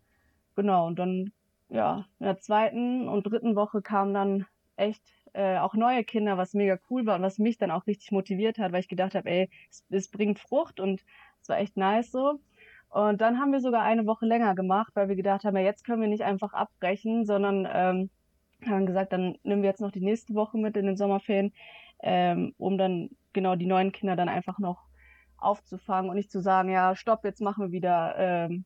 genau, 0.55 0.87
und 0.87 0.99
dann, 0.99 1.31
ja, 1.69 2.05
in 2.19 2.25
der 2.25 2.39
zweiten 2.39 3.07
und 3.07 3.23
dritten 3.23 3.55
Woche 3.55 3.81
kamen 3.81 4.13
dann 4.13 4.45
echt 4.75 5.03
äh, 5.33 5.57
auch 5.57 5.75
neue 5.75 6.03
Kinder, 6.03 6.37
was 6.37 6.53
mega 6.53 6.77
cool 6.89 7.05
war 7.05 7.15
und 7.15 7.21
was 7.21 7.37
mich 7.37 7.57
dann 7.57 7.71
auch 7.71 7.87
richtig 7.87 8.11
motiviert 8.11 8.57
hat, 8.57 8.71
weil 8.71 8.81
ich 8.81 8.87
gedacht 8.87 9.15
habe, 9.15 9.29
ey, 9.29 9.49
es, 9.69 9.85
es 9.89 10.09
bringt 10.09 10.39
Frucht 10.39 10.79
und 10.79 11.03
es 11.41 11.49
war 11.49 11.59
echt 11.59 11.77
nice 11.77 12.11
so. 12.11 12.39
Und 12.89 13.21
dann 13.21 13.39
haben 13.39 13.53
wir 13.53 13.61
sogar 13.61 13.83
eine 13.83 14.05
Woche 14.05 14.25
länger 14.25 14.53
gemacht, 14.53 14.91
weil 14.95 15.07
wir 15.07 15.15
gedacht 15.15 15.45
haben, 15.45 15.55
ja, 15.55 15.63
jetzt 15.63 15.85
können 15.85 16.01
wir 16.01 16.09
nicht 16.09 16.23
einfach 16.23 16.53
abbrechen, 16.53 17.25
sondern 17.25 17.67
ähm, 17.71 18.09
haben 18.65 18.85
gesagt, 18.85 19.13
dann 19.13 19.37
nehmen 19.43 19.61
wir 19.61 19.69
jetzt 19.69 19.81
noch 19.81 19.91
die 19.91 20.01
nächste 20.01 20.33
Woche 20.33 20.57
mit 20.57 20.75
in 20.75 20.85
den 20.85 20.97
Sommerferien, 20.97 21.53
ähm, 22.03 22.53
um 22.57 22.77
dann 22.77 23.09
genau 23.33 23.55
die 23.55 23.65
neuen 23.65 23.91
Kinder 23.91 24.15
dann 24.15 24.29
einfach 24.29 24.59
noch 24.59 24.87
aufzufangen 25.37 26.09
und 26.09 26.15
nicht 26.15 26.31
zu 26.31 26.41
sagen, 26.41 26.69
ja, 26.69 26.95
stopp, 26.95 27.23
jetzt 27.23 27.41
machen 27.41 27.65
wir 27.65 27.71
wieder 27.71 28.15
ähm, 28.17 28.65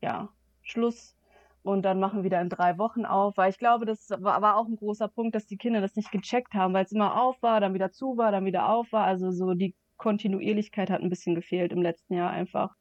ja, 0.00 0.28
Schluss 0.62 1.16
und 1.62 1.82
dann 1.82 2.00
machen 2.00 2.20
wir 2.20 2.24
wieder 2.24 2.40
in 2.40 2.48
drei 2.48 2.78
Wochen 2.78 3.04
auf, 3.04 3.36
weil 3.36 3.50
ich 3.50 3.58
glaube, 3.58 3.84
das 3.84 4.10
war, 4.10 4.40
war 4.42 4.56
auch 4.56 4.66
ein 4.66 4.76
großer 4.76 5.08
Punkt, 5.08 5.34
dass 5.34 5.46
die 5.46 5.56
Kinder 5.56 5.80
das 5.80 5.96
nicht 5.96 6.10
gecheckt 6.10 6.54
haben, 6.54 6.74
weil 6.74 6.84
es 6.84 6.92
immer 6.92 7.20
auf 7.20 7.40
war, 7.42 7.60
dann 7.60 7.74
wieder 7.74 7.92
zu 7.92 8.16
war, 8.16 8.32
dann 8.32 8.44
wieder 8.44 8.68
auf 8.68 8.90
war. 8.92 9.04
Also 9.04 9.30
so 9.30 9.54
die 9.54 9.74
Kontinuierlichkeit 9.96 10.90
hat 10.90 11.02
ein 11.02 11.10
bisschen 11.10 11.34
gefehlt 11.34 11.72
im 11.72 11.82
letzten 11.82 12.14
Jahr 12.14 12.30
einfach. 12.30 12.74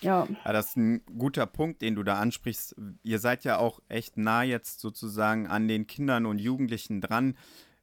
Ja. 0.00 0.26
ja. 0.44 0.52
Das 0.52 0.70
ist 0.70 0.76
ein 0.76 1.02
guter 1.18 1.46
Punkt, 1.46 1.82
den 1.82 1.94
du 1.94 2.02
da 2.02 2.18
ansprichst. 2.18 2.76
Ihr 3.02 3.18
seid 3.18 3.44
ja 3.44 3.58
auch 3.58 3.80
echt 3.88 4.16
nah 4.16 4.42
jetzt 4.42 4.80
sozusagen 4.80 5.46
an 5.46 5.68
den 5.68 5.86
Kindern 5.86 6.26
und 6.26 6.38
Jugendlichen 6.38 7.00
dran. 7.00 7.36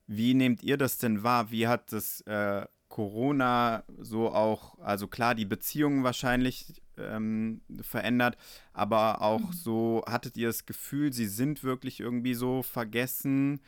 Wie 0.08 0.34
nehmt 0.34 0.64
ihr 0.64 0.78
das 0.78 0.98
denn 0.98 1.24
wahr? 1.24 1.52
Wie 1.52 1.68
hat 1.68 1.92
das 1.92 2.22
äh, 2.22 2.66
Corona 2.90 3.84
so 3.98 4.32
auch, 4.32 4.80
also 4.80 5.08
klar, 5.08 5.36
die 5.36 5.46
Beziehungen 5.46 6.04
wahrscheinlich 6.04 6.82
ähm, 6.98 7.62
verändert, 7.82 8.38
aber 8.74 9.22
auch 9.22 9.40
mhm. 9.40 9.54
so, 9.54 10.04
hattet 10.08 10.38
ihr 10.38 10.48
das 10.48 10.66
Gefühl, 10.66 11.12
sie 11.12 11.28
sind 11.28 11.64
wirklich 11.64 12.00
irgendwie 12.00 12.36
so 12.36 12.62
vergessen? 12.64 13.60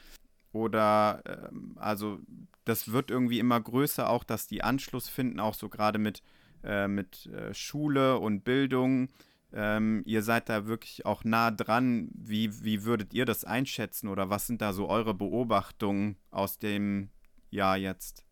Oder, 0.53 1.23
ähm, 1.25 1.73
also, 1.75 2.19
das 2.65 2.91
wird 2.91 3.11
irgendwie 3.11 3.39
immer 3.39 3.59
größer, 3.59 4.09
auch 4.09 4.23
dass 4.23 4.47
die 4.47 4.63
Anschluss 4.63 5.09
finden, 5.09 5.39
auch 5.39 5.53
so 5.53 5.69
gerade 5.69 5.99
mit, 5.99 6.23
äh, 6.63 6.87
mit 6.87 7.27
äh, 7.27 7.53
Schule 7.53 8.19
und 8.19 8.43
Bildung. 8.43 9.09
Ähm, 9.53 10.03
ihr 10.05 10.23
seid 10.23 10.49
da 10.49 10.65
wirklich 10.65 11.05
auch 11.05 11.23
nah 11.23 11.51
dran. 11.51 12.09
Wie, 12.13 12.63
wie 12.63 12.83
würdet 12.83 13.13
ihr 13.13 13.25
das 13.25 13.45
einschätzen 13.45 14.07
oder 14.07 14.29
was 14.29 14.47
sind 14.47 14.61
da 14.61 14.73
so 14.73 14.89
eure 14.89 15.13
Beobachtungen 15.13 16.17
aus 16.31 16.57
dem 16.57 17.09
Jahr 17.49 17.77
jetzt? 17.77 18.25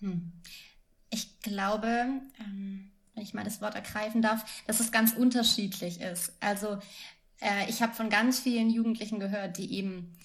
Hm. 0.00 0.32
Ich 1.10 1.40
glaube, 1.40 1.86
ähm, 2.40 2.90
wenn 3.14 3.22
ich 3.22 3.34
mal 3.34 3.44
das 3.44 3.60
Wort 3.60 3.74
ergreifen 3.74 4.22
darf, 4.22 4.64
dass 4.66 4.80
es 4.80 4.90
ganz 4.90 5.12
unterschiedlich 5.12 6.00
ist. 6.00 6.32
Also 6.40 6.78
äh, 7.40 7.68
ich 7.68 7.82
habe 7.82 7.94
von 7.94 8.10
ganz 8.10 8.40
vielen 8.40 8.70
Jugendlichen 8.70 9.20
gehört, 9.20 9.58
die 9.58 9.72
eben 9.74 10.16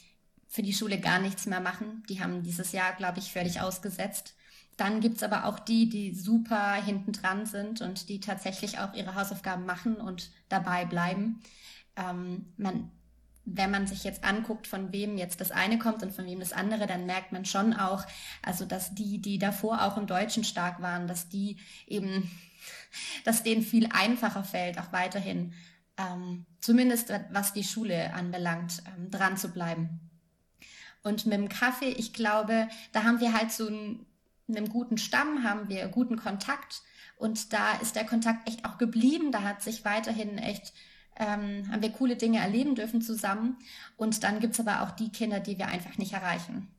für 0.48 0.64
die 0.64 0.74
Schule 0.74 1.00
gar 1.00 1.20
nichts 1.20 1.46
mehr 1.46 1.60
machen. 1.60 2.04
Die 2.10 2.22
haben 2.22 2.42
dieses 2.42 2.72
Jahr, 2.72 2.94
glaube 2.94 3.20
ich, 3.20 3.32
völlig 3.32 3.62
ausgesetzt. 3.62 4.36
Dann 4.80 5.02
gibt 5.02 5.18
es 5.18 5.24
aber 5.24 5.44
auch 5.44 5.60
die, 5.60 5.90
die 5.90 6.16
super 6.16 6.74
hinten 6.76 7.12
dran 7.12 7.46
sind 7.46 7.82
und 7.82 8.08
die 8.08 8.22
tatsächlich 8.22 8.80
auch 8.80 8.94
ihre 8.94 9.14
Hausaufgaben 9.14 9.66
machen 9.66 9.98
und 9.98 10.32
dabei 10.48 10.86
bleiben. 10.86 11.42
Ähm, 11.98 12.46
man, 12.56 12.90
wenn 13.44 13.72
man 13.72 13.88
sich 13.88 14.06
jetzt 14.06 14.24
anguckt, 14.24 14.68
von 14.68 14.94
wem 14.94 15.18
jetzt 15.18 15.42
das 15.42 15.52
eine 15.52 15.80
kommt 15.80 16.02
und 16.02 16.14
von 16.14 16.26
wem 16.26 16.40
das 16.40 16.54
andere, 16.54 16.88
dann 16.88 17.06
merkt 17.06 17.34
man 17.34 17.44
schon 17.44 17.74
auch, 17.74 18.06
also 18.42 18.64
dass 18.64 18.96
die, 18.96 19.22
die 19.22 19.38
davor 19.38 19.84
auch 19.84 19.98
im 19.98 20.08
Deutschen 20.08 20.46
stark 20.46 20.82
waren, 20.82 21.10
dass 21.10 21.28
die 21.28 21.58
eben, 21.86 22.32
dass 23.26 23.44
denen 23.44 23.64
viel 23.64 23.90
einfacher 23.92 24.46
fällt, 24.46 24.80
auch 24.80 24.94
weiterhin, 24.94 25.52
ähm, 25.98 26.46
zumindest 26.62 27.12
was 27.32 27.52
die 27.52 27.66
Schule 27.66 28.14
anbelangt, 28.14 28.82
ähm, 28.96 29.12
dran 29.12 29.36
zu 29.36 29.50
bleiben. 29.50 30.00
Und 31.04 31.26
mit 31.26 31.38
dem 31.38 31.50
Kaffee, 31.50 31.90
ich 31.90 32.14
glaube, 32.14 32.70
da 32.94 33.04
haben 33.04 33.20
wir 33.20 33.34
halt 33.34 33.52
so 33.52 33.68
ein 33.68 34.06
einem 34.56 34.70
guten 34.70 34.98
Stamm 34.98 35.44
haben 35.44 35.70
wir 35.70 35.88
guten 35.88 36.18
Kontakt 36.18 36.82
und 37.20 37.52
da 37.52 37.74
ist 37.82 37.96
der 37.96 38.06
Kontakt 38.06 38.48
echt 38.48 38.66
auch 38.66 38.78
geblieben. 38.78 39.32
Da 39.32 39.44
hat 39.44 39.62
sich 39.62 39.84
weiterhin 39.84 40.38
echt, 40.38 40.74
ähm, 41.18 41.70
haben 41.70 41.82
wir 41.82 41.92
coole 41.92 42.16
Dinge 42.16 42.40
erleben 42.40 42.76
dürfen 42.76 43.02
zusammen. 43.02 43.58
Und 43.98 44.24
dann 44.24 44.40
gibt's 44.40 44.60
aber 44.60 44.82
auch 44.82 44.92
die 44.92 45.12
Kinder, 45.12 45.42
die 45.42 45.60
wir 45.60 45.68
einfach 45.68 45.98
nicht 45.98 46.14
erreichen. 46.14 46.70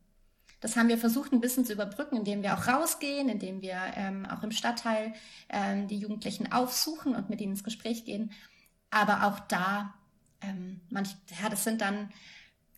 Das 0.60 0.76
haben 0.76 0.88
wir 0.88 0.96
versucht 0.96 1.32
ein 1.32 1.42
bisschen 1.42 1.66
zu 1.66 1.74
überbrücken, 1.74 2.16
indem 2.16 2.42
wir 2.42 2.54
auch 2.54 2.66
rausgehen, 2.66 3.28
indem 3.28 3.60
wir 3.60 3.78
ähm, 3.96 4.26
auch 4.26 4.42
im 4.42 4.50
Stadtteil 4.50 5.12
ähm, 5.50 5.88
die 5.88 5.98
Jugendlichen 5.98 6.50
aufsuchen 6.50 7.14
und 7.14 7.28
mit 7.28 7.40
ihnen 7.42 7.52
ins 7.52 7.64
Gespräch 7.64 8.06
gehen. 8.06 8.32
Aber 8.90 9.24
auch 9.24 9.40
da, 9.40 9.92
ähm, 10.40 10.80
manch, 10.88 11.16
ja, 11.42 11.50
das 11.50 11.64
sind 11.64 11.82
dann 11.82 12.10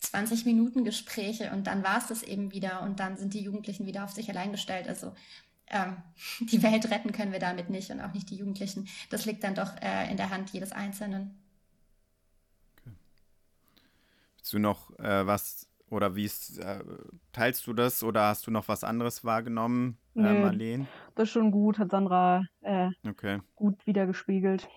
20 0.02 0.44
Minuten 0.46 0.84
Gespräche 0.84 1.52
und 1.52 1.66
dann 1.66 1.84
war 1.84 1.98
es 1.98 2.08
das 2.08 2.22
eben 2.22 2.52
wieder 2.52 2.82
und 2.82 3.00
dann 3.00 3.16
sind 3.16 3.34
die 3.34 3.42
Jugendlichen 3.42 3.86
wieder 3.86 4.04
auf 4.04 4.10
sich 4.10 4.28
allein 4.28 4.50
gestellt. 4.50 4.88
Also 4.88 5.14
ähm, 5.68 5.96
die 6.40 6.62
Welt 6.62 6.90
retten 6.90 7.12
können 7.12 7.32
wir 7.32 7.38
damit 7.38 7.70
nicht 7.70 7.90
und 7.90 8.00
auch 8.00 8.12
nicht 8.12 8.28
die 8.30 8.36
Jugendlichen. 8.36 8.88
Das 9.10 9.26
liegt 9.26 9.44
dann 9.44 9.54
doch 9.54 9.80
äh, 9.80 10.10
in 10.10 10.16
der 10.16 10.30
Hand 10.30 10.50
jedes 10.50 10.72
Einzelnen. 10.72 11.38
Okay. 12.76 12.94
Willst 14.36 14.52
du 14.52 14.58
noch 14.58 14.98
äh, 14.98 15.26
was 15.26 15.68
oder 15.88 16.16
wie 16.16 16.24
äh, 16.24 16.84
teilst 17.32 17.66
du 17.66 17.72
das 17.72 18.02
oder 18.02 18.28
hast 18.28 18.46
du 18.46 18.50
noch 18.50 18.66
was 18.66 18.82
anderes 18.82 19.24
wahrgenommen, 19.24 19.98
äh, 20.16 20.20
nee, 20.20 20.40
Marlene? 20.40 20.86
Das 21.14 21.28
ist 21.28 21.32
schon 21.32 21.52
gut, 21.52 21.78
hat 21.78 21.90
Sandra 21.90 22.44
äh, 22.62 22.90
okay. 23.06 23.40
gut 23.54 23.86
wiedergespiegelt. 23.86 24.68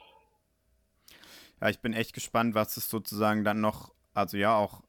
Ja, 1.62 1.70
ich 1.70 1.79
bin 1.79 1.94
echt 1.94 2.13
gespannt, 2.13 2.53
was 2.53 2.77
es 2.77 2.89
sozusagen 2.89 3.44
dann 3.44 3.62
noch, 3.62 3.94
also 4.13 4.38
ja, 4.38 4.55
auch 4.55 4.84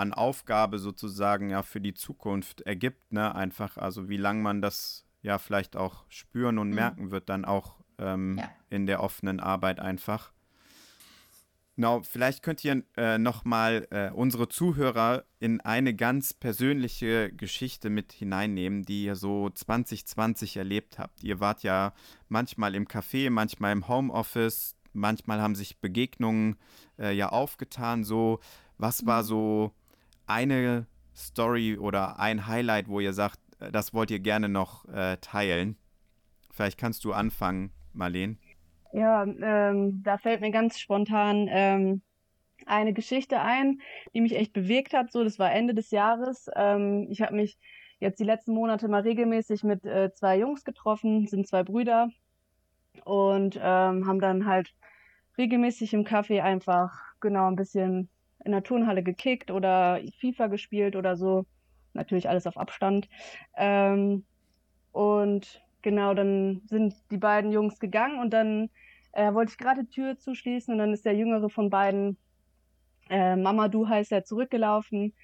an 0.00 0.14
Aufgabe 0.14 0.78
sozusagen 0.78 1.50
ja 1.50 1.62
für 1.62 1.80
die 1.80 1.92
Zukunft 1.92 2.62
ergibt, 2.62 3.12
ne? 3.12 3.34
Einfach, 3.34 3.76
also 3.76 4.08
wie 4.08 4.16
lange 4.16 4.42
man 4.42 4.62
das 4.62 5.04
ja 5.20 5.36
vielleicht 5.38 5.76
auch 5.76 6.06
spüren 6.08 6.58
und 6.58 6.70
mhm. 6.70 6.74
merken 6.74 7.10
wird, 7.10 7.28
dann 7.28 7.44
auch 7.44 7.76
ähm, 7.98 8.38
ja. 8.38 8.50
in 8.70 8.86
der 8.86 9.02
offenen 9.02 9.40
Arbeit 9.40 9.78
einfach. 9.78 10.32
Genau, 11.76 12.02
vielleicht 12.02 12.42
könnt 12.42 12.64
ihr 12.64 12.82
äh, 12.96 13.18
nochmal 13.18 13.86
äh, 13.90 14.10
unsere 14.10 14.48
Zuhörer 14.48 15.24
in 15.38 15.60
eine 15.60 15.94
ganz 15.94 16.34
persönliche 16.34 17.32
Geschichte 17.32 17.90
mit 17.90 18.12
hineinnehmen, 18.12 18.82
die 18.82 19.04
ihr 19.04 19.16
so 19.16 19.50
2020 19.50 20.56
erlebt 20.56 20.98
habt. 20.98 21.22
Ihr 21.22 21.40
wart 21.40 21.62
ja 21.62 21.92
manchmal 22.28 22.74
im 22.74 22.86
Café, 22.86 23.30
manchmal 23.30 23.72
im 23.72 23.86
Homeoffice, 23.86 24.76
manchmal 24.92 25.40
haben 25.40 25.54
sich 25.54 25.78
Begegnungen 25.78 26.56
äh, 26.98 27.12
ja 27.12 27.30
aufgetan. 27.30 28.04
So, 28.04 28.40
was 28.76 29.06
war 29.06 29.22
mhm. 29.22 29.26
so 29.26 29.74
eine 30.30 30.86
Story 31.14 31.76
oder 31.76 32.18
ein 32.18 32.46
Highlight, 32.46 32.88
wo 32.88 33.00
ihr 33.00 33.12
sagt, 33.12 33.38
äh, 33.60 33.70
das 33.70 33.92
wollt 33.94 34.10
ihr 34.10 34.20
gerne 34.20 34.48
noch 34.48 34.86
äh, 34.88 35.16
teilen? 35.18 35.76
Vielleicht 36.50 36.78
kannst 36.78 37.04
du 37.04 37.12
anfangen, 37.12 37.72
Marleen. 37.92 38.38
Ja, 38.92 39.24
ähm, 39.24 40.02
da 40.02 40.18
fällt 40.18 40.40
mir 40.40 40.50
ganz 40.50 40.78
spontan 40.78 41.46
ähm, 41.48 42.02
eine 42.66 42.92
Geschichte 42.92 43.40
ein, 43.40 43.80
die 44.14 44.20
mich 44.20 44.36
echt 44.36 44.52
bewegt 44.52 44.92
hat. 44.92 45.12
So, 45.12 45.22
das 45.22 45.38
war 45.38 45.52
Ende 45.52 45.74
des 45.74 45.90
Jahres. 45.90 46.48
Ähm, 46.56 47.06
ich 47.10 47.22
habe 47.22 47.34
mich 47.34 47.58
jetzt 48.00 48.18
die 48.18 48.24
letzten 48.24 48.52
Monate 48.52 48.88
mal 48.88 49.02
regelmäßig 49.02 49.62
mit 49.62 49.84
äh, 49.84 50.12
zwei 50.14 50.38
Jungs 50.38 50.64
getroffen, 50.64 51.26
sind 51.26 51.46
zwei 51.46 51.62
Brüder 51.62 52.10
und 53.04 53.56
ähm, 53.56 54.06
haben 54.06 54.20
dann 54.20 54.46
halt 54.46 54.74
regelmäßig 55.38 55.94
im 55.94 56.04
Café 56.04 56.42
einfach 56.42 56.92
genau 57.20 57.46
ein 57.46 57.56
bisschen 57.56 58.08
in 58.44 58.52
der 58.52 58.62
Turnhalle 58.62 59.02
gekickt 59.02 59.50
oder 59.50 60.00
FIFA 60.20 60.48
gespielt 60.48 60.96
oder 60.96 61.16
so. 61.16 61.46
Natürlich 61.92 62.28
alles 62.28 62.46
auf 62.46 62.56
Abstand. 62.56 63.08
Ähm, 63.56 64.24
und 64.92 65.62
genau, 65.82 66.14
dann 66.14 66.62
sind 66.66 66.94
die 67.10 67.18
beiden 67.18 67.52
Jungs 67.52 67.78
gegangen 67.78 68.18
und 68.18 68.30
dann 68.32 68.70
äh, 69.12 69.32
wollte 69.34 69.52
ich 69.52 69.58
gerade 69.58 69.84
die 69.84 69.90
Tür 69.90 70.18
zuschließen 70.18 70.72
und 70.72 70.78
dann 70.78 70.92
ist 70.92 71.04
der 71.04 71.16
jüngere 71.16 71.50
von 71.50 71.70
beiden, 71.70 72.16
äh, 73.08 73.36
Mama, 73.36 73.68
du 73.68 73.88
heißt 73.88 74.12
er, 74.12 74.24
zurückgelaufen 74.24 75.14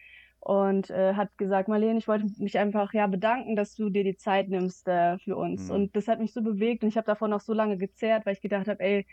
und 0.41 0.91
äh, 0.91 1.15
hat 1.15 1.37
gesagt, 1.39 1.69
Marlene, 1.69 1.99
ich 1.99 2.09
wollte 2.09 2.27
mich 2.39 2.59
einfach 2.59 2.93
ja 2.93 3.07
bedanken, 3.07 3.57
dass 3.57 3.75
du 3.75 3.91
dir 3.91 4.05
die 4.05 4.17
Zeit 4.17 4.49
nimmst 4.49 4.87
äh, 4.89 5.19
für 5.19 5.37
uns. 5.37 5.69
Mhm. 5.69 5.75
Und 5.75 5.97
das 5.97 6.09
hat 6.09 6.21
mich 6.21 6.33
so 6.33 6.43
bewegt 6.43 6.83
und 6.83 6.89
ich 6.89 6.97
habe 6.97 7.07
davon 7.07 7.33
auch 7.33 7.41
so 7.41 7.53
lange 7.53 7.77
gezehrt, 7.77 8.27
weil 8.27 8.35
ich 8.35 8.41
gedacht 8.41 8.69
habe, 8.69 8.81
ey, 8.81 9.07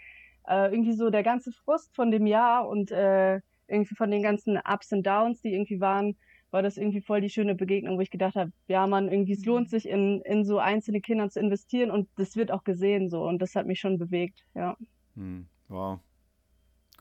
äh, 0.48 0.72
irgendwie 0.72 0.94
so 0.94 1.10
der 1.10 1.24
ganze 1.24 1.52
Frust 1.52 1.96
von 1.96 2.12
dem 2.12 2.28
Jahr 2.28 2.68
und 2.68 2.92
äh, 2.92 3.42
irgendwie 3.68 3.96
von 3.96 4.12
den 4.12 4.24
ganzen 4.24 4.58
Ups 4.58 4.92
und 4.92 5.06
Downs, 5.06 5.42
die 5.42 5.54
irgendwie 5.54 5.80
waren, 5.80 6.16
war 6.52 6.62
das 6.62 6.78
irgendwie 6.78 7.02
voll 7.02 7.22
die 7.22 7.30
schöne 7.30 7.56
Begegnung, 7.56 7.98
wo 7.98 8.02
ich 8.02 8.12
gedacht 8.12 8.36
habe, 8.36 8.52
ja 8.68 8.86
man, 8.86 9.12
irgendwie 9.12 9.34
es 9.34 9.44
lohnt 9.44 9.70
sich 9.70 9.88
in, 9.90 10.22
in 10.22 10.46
so 10.46 10.60
einzelne 10.60 11.02
Kinder 11.02 11.30
zu 11.30 11.40
investieren 11.40 11.90
und 11.90 12.08
das 12.16 12.36
wird 12.36 12.52
auch 12.52 12.64
gesehen 12.64 13.10
so 13.10 13.24
und 13.24 13.42
das 13.42 13.56
hat 13.56 13.66
mich 13.66 13.80
schon 13.80 13.98
bewegt, 13.98 14.46
ja. 14.54 14.78
Hm, 15.16 15.48
wow. 15.68 16.00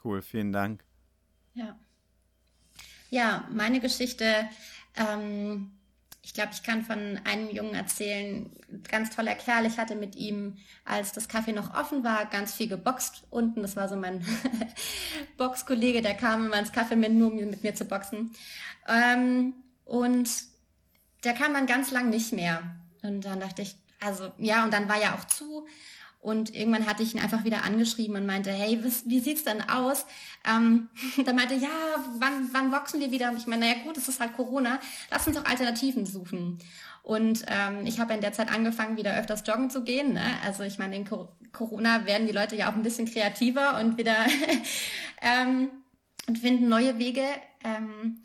Cool, 0.03 0.23
vielen 0.23 0.53
Dank. 0.53 0.85
Ja. 1.55 1.79
Ja, 3.11 3.47
meine 3.53 3.79
Geschichte, 3.79 4.25
ähm, 4.97 5.71
ich 6.25 6.35
glaube, 6.35 6.51
ich 6.53 6.63
kann 6.63 6.85
von 6.85 7.21
einem 7.25 7.51
Jungen 7.51 7.75
erzählen, 7.75 8.51
ganz 8.89 9.15
toller 9.15 9.35
Kerl. 9.35 9.67
Ich 9.67 9.79
hatte 9.79 9.97
mit 9.97 10.15
ihm, 10.15 10.57
als 10.85 11.13
das 11.13 11.29
Café 11.29 11.53
noch 11.53 11.75
offen 11.75 12.05
war, 12.05 12.27
ganz 12.27 12.55
viel 12.55 12.69
geboxt 12.69 13.25
unten. 13.31 13.63
Das 13.63 13.75
war 13.75 13.89
so 13.89 13.97
mein 13.97 14.25
Boxkollege, 15.37 16.01
der 16.01 16.15
kam 16.15 16.47
immer 16.47 16.59
ins 16.61 16.73
Café 16.73 16.95
mit, 16.95 17.13
nur 17.13 17.33
um 17.33 17.37
mit 17.37 17.65
mir 17.65 17.75
zu 17.75 17.85
boxen. 17.85 18.31
Ähm, 18.87 19.55
und 19.85 20.31
der 21.25 21.35
kam 21.35 21.55
dann 21.55 21.67
ganz 21.67 21.91
lang 21.91 22.09
nicht 22.09 22.33
mehr. 22.33 22.63
Und 23.03 23.25
dann 23.25 23.41
dachte 23.41 23.63
ich, 23.63 23.75
also 24.01 24.33
ja, 24.39 24.63
und 24.63 24.73
dann 24.73 24.89
war 24.89 25.01
ja 25.01 25.15
auch 25.15 25.25
zu. 25.25 25.67
Und 26.23 26.55
irgendwann 26.55 26.87
hatte 26.87 27.03
ich 27.03 27.15
ihn 27.15 27.21
einfach 27.21 27.43
wieder 27.43 27.65
angeschrieben 27.65 28.15
und 28.15 28.27
meinte, 28.27 28.53
hey, 28.53 28.79
was, 28.85 29.09
wie 29.09 29.19
sieht's 29.19 29.43
denn 29.43 29.69
aus? 29.69 30.07
Ähm, 30.49 30.89
dann 31.27 31.35
meinte, 31.35 31.55
ja, 31.55 31.69
wann, 32.19 32.49
wann 32.53 32.71
boxen 32.71 33.01
wir 33.01 33.11
wieder? 33.11 33.31
Und 33.31 33.39
ich 33.39 33.49
meine, 33.49 33.67
naja 33.67 33.83
gut, 33.83 33.97
es 33.97 34.07
ist 34.07 34.21
halt 34.21 34.35
Corona, 34.35 34.79
lass 35.11 35.27
uns 35.27 35.37
doch 35.37 35.45
Alternativen 35.45 36.07
suchen. 36.07 36.59
Und 37.03 37.45
ähm, 37.49 37.85
ich 37.87 37.99
habe 37.99 38.15
in 38.15 38.21
der 38.21 38.33
Zeit 38.33 38.53
angefangen, 38.53 38.97
wieder 38.97 39.19
öfters 39.19 39.43
joggen 39.45 39.69
zu 39.69 39.83
gehen. 39.83 40.13
Ne? 40.13 40.23
Also 40.45 40.63
ich 40.63 40.79
meine, 40.79 40.95
in 40.95 41.09
Corona 41.51 42.07
werden 42.07 42.29
die 42.29 42.33
Leute 42.33 42.55
ja 42.55 42.71
auch 42.71 42.77
ein 42.77 42.85
bisschen 42.85 43.11
kreativer 43.11 43.81
und 43.81 43.99
wieder 43.99 44.15
ähm, 45.23 45.71
und 46.29 46.39
finden 46.39 46.69
neue 46.69 47.01
Wege. 47.01 47.25
Ähm, 47.65 48.23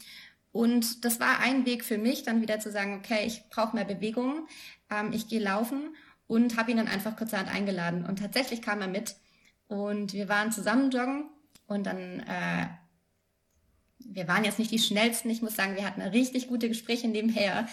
und 0.52 1.04
das 1.04 1.20
war 1.20 1.40
ein 1.40 1.66
Weg 1.66 1.84
für 1.84 1.98
mich, 1.98 2.22
dann 2.22 2.42
wieder 2.42 2.60
zu 2.60 2.72
sagen, 2.72 3.02
okay, 3.04 3.26
ich 3.26 3.50
brauche 3.50 3.76
mehr 3.76 3.86
Bewegung, 3.86 4.48
ähm, 4.92 5.14
ich 5.14 5.28
gehe 5.28 5.42
laufen 5.42 5.96
und 6.28 6.58
habe 6.58 6.72
ihn 6.72 6.78
dann 6.78 6.88
einfach 6.88 7.16
kurzerhand 7.16 7.50
eingeladen. 7.50 8.06
Und 8.06 8.20
tatsächlich 8.20 8.62
kam 8.62 8.82
er 8.82 8.88
mit 8.88 9.16
und 9.68 10.14
wir 10.14 10.30
waren 10.30 10.52
zusammen 10.52 10.92
joggen 10.92 11.30
und 11.68 11.86
dann, 11.86 12.20
äh, 12.22 12.68
wir 14.00 14.28
waren 14.28 14.46
jetzt 14.46 14.60
nicht 14.60 14.72
die 14.72 14.80
schnellsten, 14.80 15.30
ich 15.30 15.42
muss 15.42 15.56
sagen, 15.56 15.76
wir 15.76 15.86
hatten 15.86 16.02
richtig 16.02 16.48
gute 16.48 16.68
Gespräche 16.68 17.08
nebenher. 17.08 17.68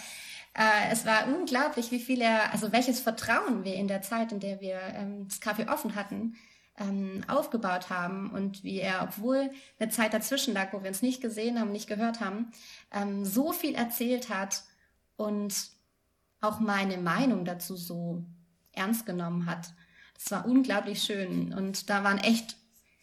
Äh, 0.53 0.91
es 0.91 1.05
war 1.05 1.27
unglaublich, 1.27 1.91
wie 1.91 1.99
viel 1.99 2.21
er, 2.21 2.53
also 2.53 2.71
welches 2.71 2.99
Vertrauen 2.99 3.63
wir 3.63 3.75
in 3.75 3.87
der 3.87 4.01
Zeit, 4.01 4.31
in 4.31 4.39
der 4.39 4.61
wir 4.61 4.79
ähm, 4.95 5.27
das 5.27 5.41
Kaffee 5.41 5.67
offen 5.67 5.95
hatten, 5.95 6.35
ähm, 6.77 7.23
aufgebaut 7.27 7.89
haben 7.89 8.31
und 8.31 8.63
wie 8.63 8.79
er, 8.79 9.03
obwohl 9.03 9.49
eine 9.79 9.89
Zeit 9.89 10.13
dazwischen 10.13 10.53
lag, 10.53 10.73
wo 10.73 10.81
wir 10.81 10.89
uns 10.89 11.01
nicht 11.01 11.21
gesehen 11.21 11.59
haben, 11.59 11.71
nicht 11.71 11.87
gehört 11.87 12.19
haben, 12.19 12.51
ähm, 12.91 13.25
so 13.25 13.53
viel 13.53 13.75
erzählt 13.75 14.29
hat 14.29 14.63
und 15.17 15.53
auch 16.41 16.59
meine 16.59 16.97
Meinung 16.97 17.45
dazu 17.45 17.75
so 17.75 18.23
ernst 18.75 19.05
genommen 19.05 19.45
hat. 19.45 19.73
Das 20.13 20.31
war 20.31 20.45
unglaublich 20.45 21.03
schön 21.03 21.53
und 21.53 21.89
da 21.89 22.03
waren 22.03 22.17
echt 22.17 22.55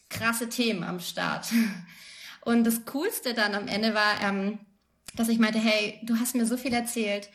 krasse 0.08 0.48
Themen 0.48 0.84
am 0.84 1.00
Start. 1.00 1.48
Und 2.44 2.64
das 2.64 2.84
Coolste 2.86 3.34
dann 3.34 3.54
am 3.54 3.68
Ende 3.68 3.94
war, 3.94 4.20
ähm, 4.20 4.58
dass 5.14 5.28
ich 5.28 5.38
meinte, 5.38 5.60
hey, 5.60 6.00
du 6.02 6.18
hast 6.18 6.34
mir 6.34 6.44
so 6.44 6.56
viel 6.56 6.72
erzählt, 6.72 7.30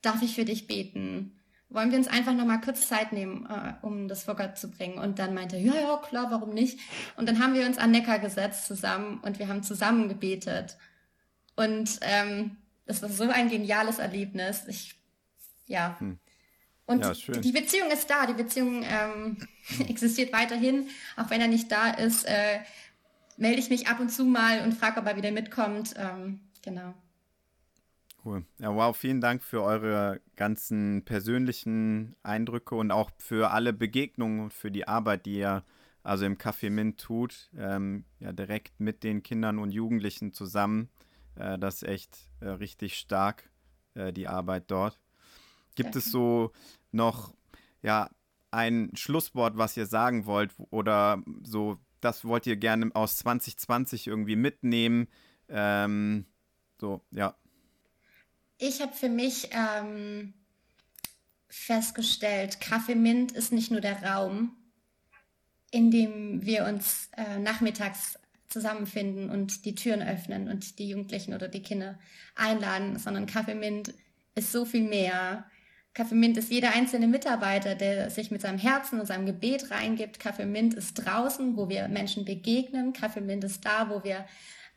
darf 0.00 0.22
ich 0.22 0.34
für 0.34 0.44
dich 0.44 0.66
beten? 0.66 1.38
Wollen 1.70 1.90
wir 1.90 1.98
uns 1.98 2.06
einfach 2.06 2.34
noch 2.34 2.44
mal 2.44 2.60
kurz 2.60 2.86
Zeit 2.86 3.12
nehmen, 3.12 3.46
äh, 3.46 3.74
um 3.84 4.06
das 4.06 4.24
vor 4.24 4.36
Gott 4.36 4.58
zu 4.58 4.70
bringen? 4.70 4.98
Und 4.98 5.18
dann 5.18 5.34
meinte 5.34 5.56
er, 5.56 5.62
ja, 5.62 5.74
ja, 5.74 5.96
klar, 5.96 6.30
warum 6.30 6.54
nicht? 6.54 6.78
Und 7.16 7.28
dann 7.28 7.42
haben 7.42 7.54
wir 7.54 7.66
uns 7.66 7.78
an 7.78 7.90
Neckar 7.90 8.18
gesetzt 8.18 8.66
zusammen 8.66 9.20
und 9.22 9.38
wir 9.38 9.48
haben 9.48 9.62
zusammen 9.62 10.08
gebetet. 10.08 10.76
Und 11.56 11.98
ähm, 12.02 12.58
das 12.86 13.02
war 13.02 13.08
so 13.08 13.28
ein 13.28 13.48
geniales 13.48 13.98
Erlebnis. 13.98 14.64
Ich, 14.68 15.00
ja, 15.66 15.96
hm. 15.98 16.18
Und 16.92 17.00
ja, 17.00 17.40
die 17.40 17.52
Beziehung 17.52 17.90
ist 17.90 18.08
da, 18.08 18.26
die 18.26 18.34
Beziehung 18.34 18.84
ähm, 18.84 19.36
existiert 19.88 20.32
weiterhin. 20.32 20.88
Auch 21.16 21.30
wenn 21.30 21.40
er 21.40 21.48
nicht 21.48 21.70
da 21.72 21.90
ist, 21.90 22.24
äh, 22.24 22.60
melde 23.36 23.58
ich 23.58 23.70
mich 23.70 23.88
ab 23.88 24.00
und 24.00 24.10
zu 24.10 24.24
mal 24.24 24.62
und 24.62 24.74
frage, 24.74 25.00
ob 25.00 25.06
er 25.06 25.16
wieder 25.16 25.32
mitkommt. 25.32 25.94
Ähm, 25.96 26.40
genau. 26.62 26.94
Cool. 28.24 28.44
Ja, 28.58 28.72
wow, 28.74 28.96
vielen 28.96 29.20
Dank 29.20 29.42
für 29.42 29.62
eure 29.62 30.20
ganzen 30.36 31.04
persönlichen 31.04 32.14
Eindrücke 32.22 32.76
und 32.76 32.92
auch 32.92 33.10
für 33.18 33.50
alle 33.50 33.72
Begegnungen 33.72 34.40
und 34.40 34.54
für 34.54 34.70
die 34.70 34.86
Arbeit, 34.86 35.26
die 35.26 35.38
ihr 35.38 35.64
also 36.04 36.24
im 36.24 36.36
Café 36.36 36.70
Mint 36.70 37.00
tut. 37.00 37.50
Ähm, 37.56 38.04
ja, 38.20 38.32
direkt 38.32 38.78
mit 38.78 39.02
den 39.02 39.22
Kindern 39.22 39.58
und 39.58 39.70
Jugendlichen 39.70 40.32
zusammen. 40.32 40.88
Äh, 41.34 41.58
das 41.58 41.76
ist 41.82 41.88
echt 41.88 42.18
äh, 42.40 42.48
richtig 42.48 42.96
stark, 42.96 43.50
äh, 43.94 44.12
die 44.12 44.28
Arbeit 44.28 44.70
dort. 44.70 45.00
Gibt 45.74 45.96
es 45.96 46.10
so 46.10 46.52
noch 46.92 47.34
ja 47.82 48.10
ein 48.50 48.90
Schlusswort, 48.94 49.56
was 49.56 49.76
ihr 49.76 49.86
sagen 49.86 50.26
wollt 50.26 50.52
oder 50.70 51.22
so, 51.42 51.78
das 52.00 52.24
wollt 52.24 52.46
ihr 52.46 52.56
gerne 52.56 52.90
aus 52.94 53.16
2020 53.16 54.06
irgendwie 54.06 54.36
mitnehmen? 54.36 55.08
Ähm, 55.48 56.26
so, 56.80 57.00
ja. 57.10 57.36
Ich 58.58 58.80
habe 58.80 58.92
für 58.92 59.08
mich 59.08 59.50
ähm, 59.52 60.34
festgestellt, 61.48 62.60
Kaffee 62.60 62.94
Mint 62.94 63.32
ist 63.32 63.52
nicht 63.52 63.70
nur 63.70 63.80
der 63.80 64.02
Raum, 64.02 64.56
in 65.70 65.90
dem 65.90 66.44
wir 66.44 66.66
uns 66.66 67.08
äh, 67.16 67.38
nachmittags 67.38 68.18
zusammenfinden 68.48 69.30
und 69.30 69.64
die 69.64 69.74
Türen 69.74 70.02
öffnen 70.02 70.48
und 70.48 70.78
die 70.78 70.88
Jugendlichen 70.88 71.34
oder 71.34 71.48
die 71.48 71.62
Kinder 71.62 71.98
einladen, 72.34 72.98
sondern 72.98 73.26
Kaffee 73.26 73.54
Mint 73.54 73.94
ist 74.34 74.52
so 74.52 74.64
viel 74.64 74.86
mehr. 74.86 75.46
Kaffee 75.94 76.14
Mint 76.14 76.38
ist 76.38 76.50
jeder 76.50 76.74
einzelne 76.74 77.06
Mitarbeiter, 77.06 77.74
der 77.74 78.08
sich 78.08 78.30
mit 78.30 78.40
seinem 78.40 78.58
Herzen 78.58 78.98
und 78.98 79.06
seinem 79.06 79.26
Gebet 79.26 79.70
reingibt. 79.70 80.18
Kaffee 80.18 80.46
Mint 80.46 80.72
ist 80.74 80.94
draußen, 80.94 81.56
wo 81.56 81.68
wir 81.68 81.88
Menschen 81.88 82.24
begegnen. 82.24 82.94
Kaffee 82.94 83.20
Mint 83.20 83.44
ist 83.44 83.64
da, 83.66 83.90
wo 83.90 84.02
wir 84.02 84.24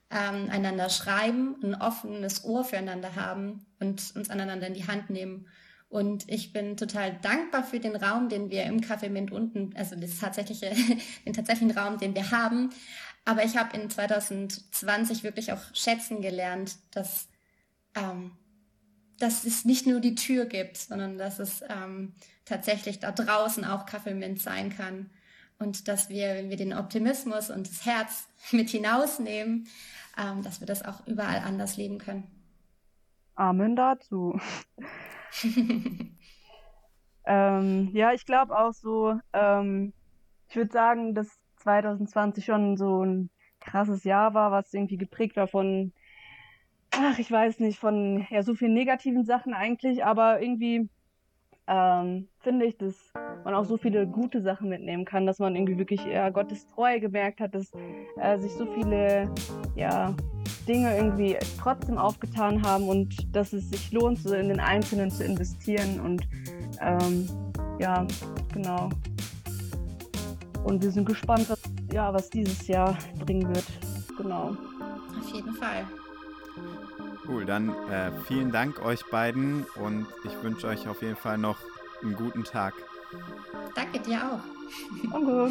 ähm, 0.09 0.49
einander 0.49 0.89
schreiben, 0.89 1.55
ein 1.63 1.75
offenes 1.75 2.43
Ohr 2.43 2.65
füreinander 2.65 3.15
haben 3.15 3.65
und 3.79 4.13
uns 4.15 4.29
aneinander 4.29 4.67
in 4.67 4.73
die 4.73 4.87
Hand 4.87 5.09
nehmen. 5.09 5.47
Und 5.87 6.29
ich 6.29 6.51
bin 6.51 6.75
total 6.75 7.17
dankbar 7.21 7.63
für 7.63 7.79
den 7.79 7.95
Raum, 7.95 8.27
den 8.27 8.49
wir 8.49 8.63
im 8.63 8.81
Café 8.81 9.09
Mint 9.09 9.31
unten, 9.31 9.73
also 9.75 9.95
das 9.95 10.19
tatsächliche, 10.19 10.71
den 11.25 11.33
tatsächlichen 11.33 11.77
Raum, 11.77 11.97
den 11.97 12.13
wir 12.13 12.31
haben. 12.31 12.71
Aber 13.23 13.45
ich 13.45 13.55
habe 13.55 13.77
in 13.77 13.89
2020 13.89 15.23
wirklich 15.23 15.53
auch 15.53 15.61
schätzen 15.73 16.21
gelernt, 16.21 16.75
dass 16.91 17.29
ähm, 17.95 18.31
dass 19.19 19.45
es 19.45 19.65
nicht 19.65 19.87
nur 19.87 19.99
die 19.99 20.15
Tür 20.15 20.45
gibt, 20.45 20.77
sondern 20.77 21.17
dass 21.17 21.39
es 21.39 21.63
ähm, 21.69 22.13
tatsächlich 22.45 22.99
da 22.99 23.11
draußen 23.11 23.65
auch 23.65 23.85
Kaffeemint 23.85 24.41
sein 24.41 24.69
kann. 24.75 25.09
Und 25.57 25.87
dass 25.87 26.09
wir, 26.09 26.35
wenn 26.35 26.49
wir 26.49 26.57
den 26.57 26.73
Optimismus 26.73 27.49
und 27.49 27.69
das 27.69 27.85
Herz 27.85 28.27
mit 28.51 28.69
hinausnehmen, 28.69 29.67
ähm, 30.17 30.43
dass 30.43 30.59
wir 30.59 30.67
das 30.67 30.83
auch 30.83 31.05
überall 31.07 31.39
anders 31.39 31.77
leben 31.77 31.97
können. 31.97 32.23
Amen 33.35 33.75
dazu. 33.75 34.39
ähm, 37.25 37.89
ja, 37.93 38.13
ich 38.13 38.25
glaube 38.25 38.57
auch 38.57 38.73
so, 38.73 39.19
ähm, 39.33 39.93
ich 40.47 40.55
würde 40.55 40.71
sagen, 40.71 41.13
dass 41.15 41.27
2020 41.57 42.45
schon 42.45 42.77
so 42.77 43.03
ein 43.03 43.29
krasses 43.59 44.03
Jahr 44.03 44.33
war, 44.33 44.51
was 44.51 44.73
irgendwie 44.73 44.97
geprägt 44.97 45.35
war 45.35 45.47
von 45.47 45.91
ach, 46.99 47.19
ich 47.19 47.31
weiß 47.31 47.59
nicht, 47.59 47.79
von 47.79 48.25
ja, 48.29 48.43
so 48.43 48.55
vielen 48.55 48.73
negativen 48.73 49.25
Sachen 49.25 49.53
eigentlich, 49.53 50.05
aber 50.05 50.41
irgendwie 50.41 50.89
ähm, 51.67 52.27
finde 52.39 52.65
ich, 52.65 52.77
dass 52.77 52.95
man 53.43 53.55
auch 53.55 53.65
so 53.65 53.77
viele 53.77 54.05
gute 54.05 54.41
Sachen 54.41 54.69
mitnehmen 54.69 55.05
kann, 55.05 55.25
dass 55.25 55.39
man 55.39 55.55
irgendwie 55.55 55.77
wirklich 55.77 56.05
ja, 56.05 56.29
Gottes 56.29 56.67
Treue 56.67 56.99
gemerkt 56.99 57.39
hat, 57.39 57.55
dass 57.55 57.71
äh, 58.17 58.37
sich 58.37 58.51
so 58.53 58.65
viele 58.67 59.29
ja, 59.75 60.13
Dinge 60.67 60.95
irgendwie 60.95 61.37
trotzdem 61.59 61.97
aufgetan 61.97 62.61
haben 62.61 62.87
und 62.87 63.35
dass 63.35 63.53
es 63.53 63.69
sich 63.69 63.91
lohnt, 63.91 64.19
so 64.19 64.35
in 64.35 64.49
den 64.49 64.59
Einzelnen 64.59 65.09
zu 65.09 65.23
investieren 65.23 65.99
und 65.99 66.27
ähm, 66.81 67.27
ja, 67.79 68.05
genau. 68.53 68.89
Und 70.63 70.81
wir 70.81 70.91
sind 70.91 71.05
gespannt, 71.05 71.49
was, 71.49 71.61
ja, 71.91 72.11
was 72.13 72.29
dieses 72.29 72.67
Jahr 72.67 72.97
bringen 73.23 73.47
wird. 73.47 73.65
Genau. 74.17 74.55
Auf 75.19 75.33
jeden 75.33 75.53
Fall. 75.53 75.85
Cool, 77.27 77.45
dann 77.45 77.69
äh, 77.89 78.11
vielen 78.27 78.51
Dank 78.51 78.83
euch 78.83 79.03
beiden 79.05 79.65
und 79.75 80.07
ich 80.23 80.43
wünsche 80.43 80.67
euch 80.67 80.87
auf 80.87 81.01
jeden 81.01 81.15
Fall 81.15 81.37
noch 81.37 81.57
einen 82.03 82.15
guten 82.15 82.43
Tag. 82.43 82.73
Danke 83.73 83.99
dir 83.99 84.19
auch. 84.31 85.11
Danke. 85.11 85.49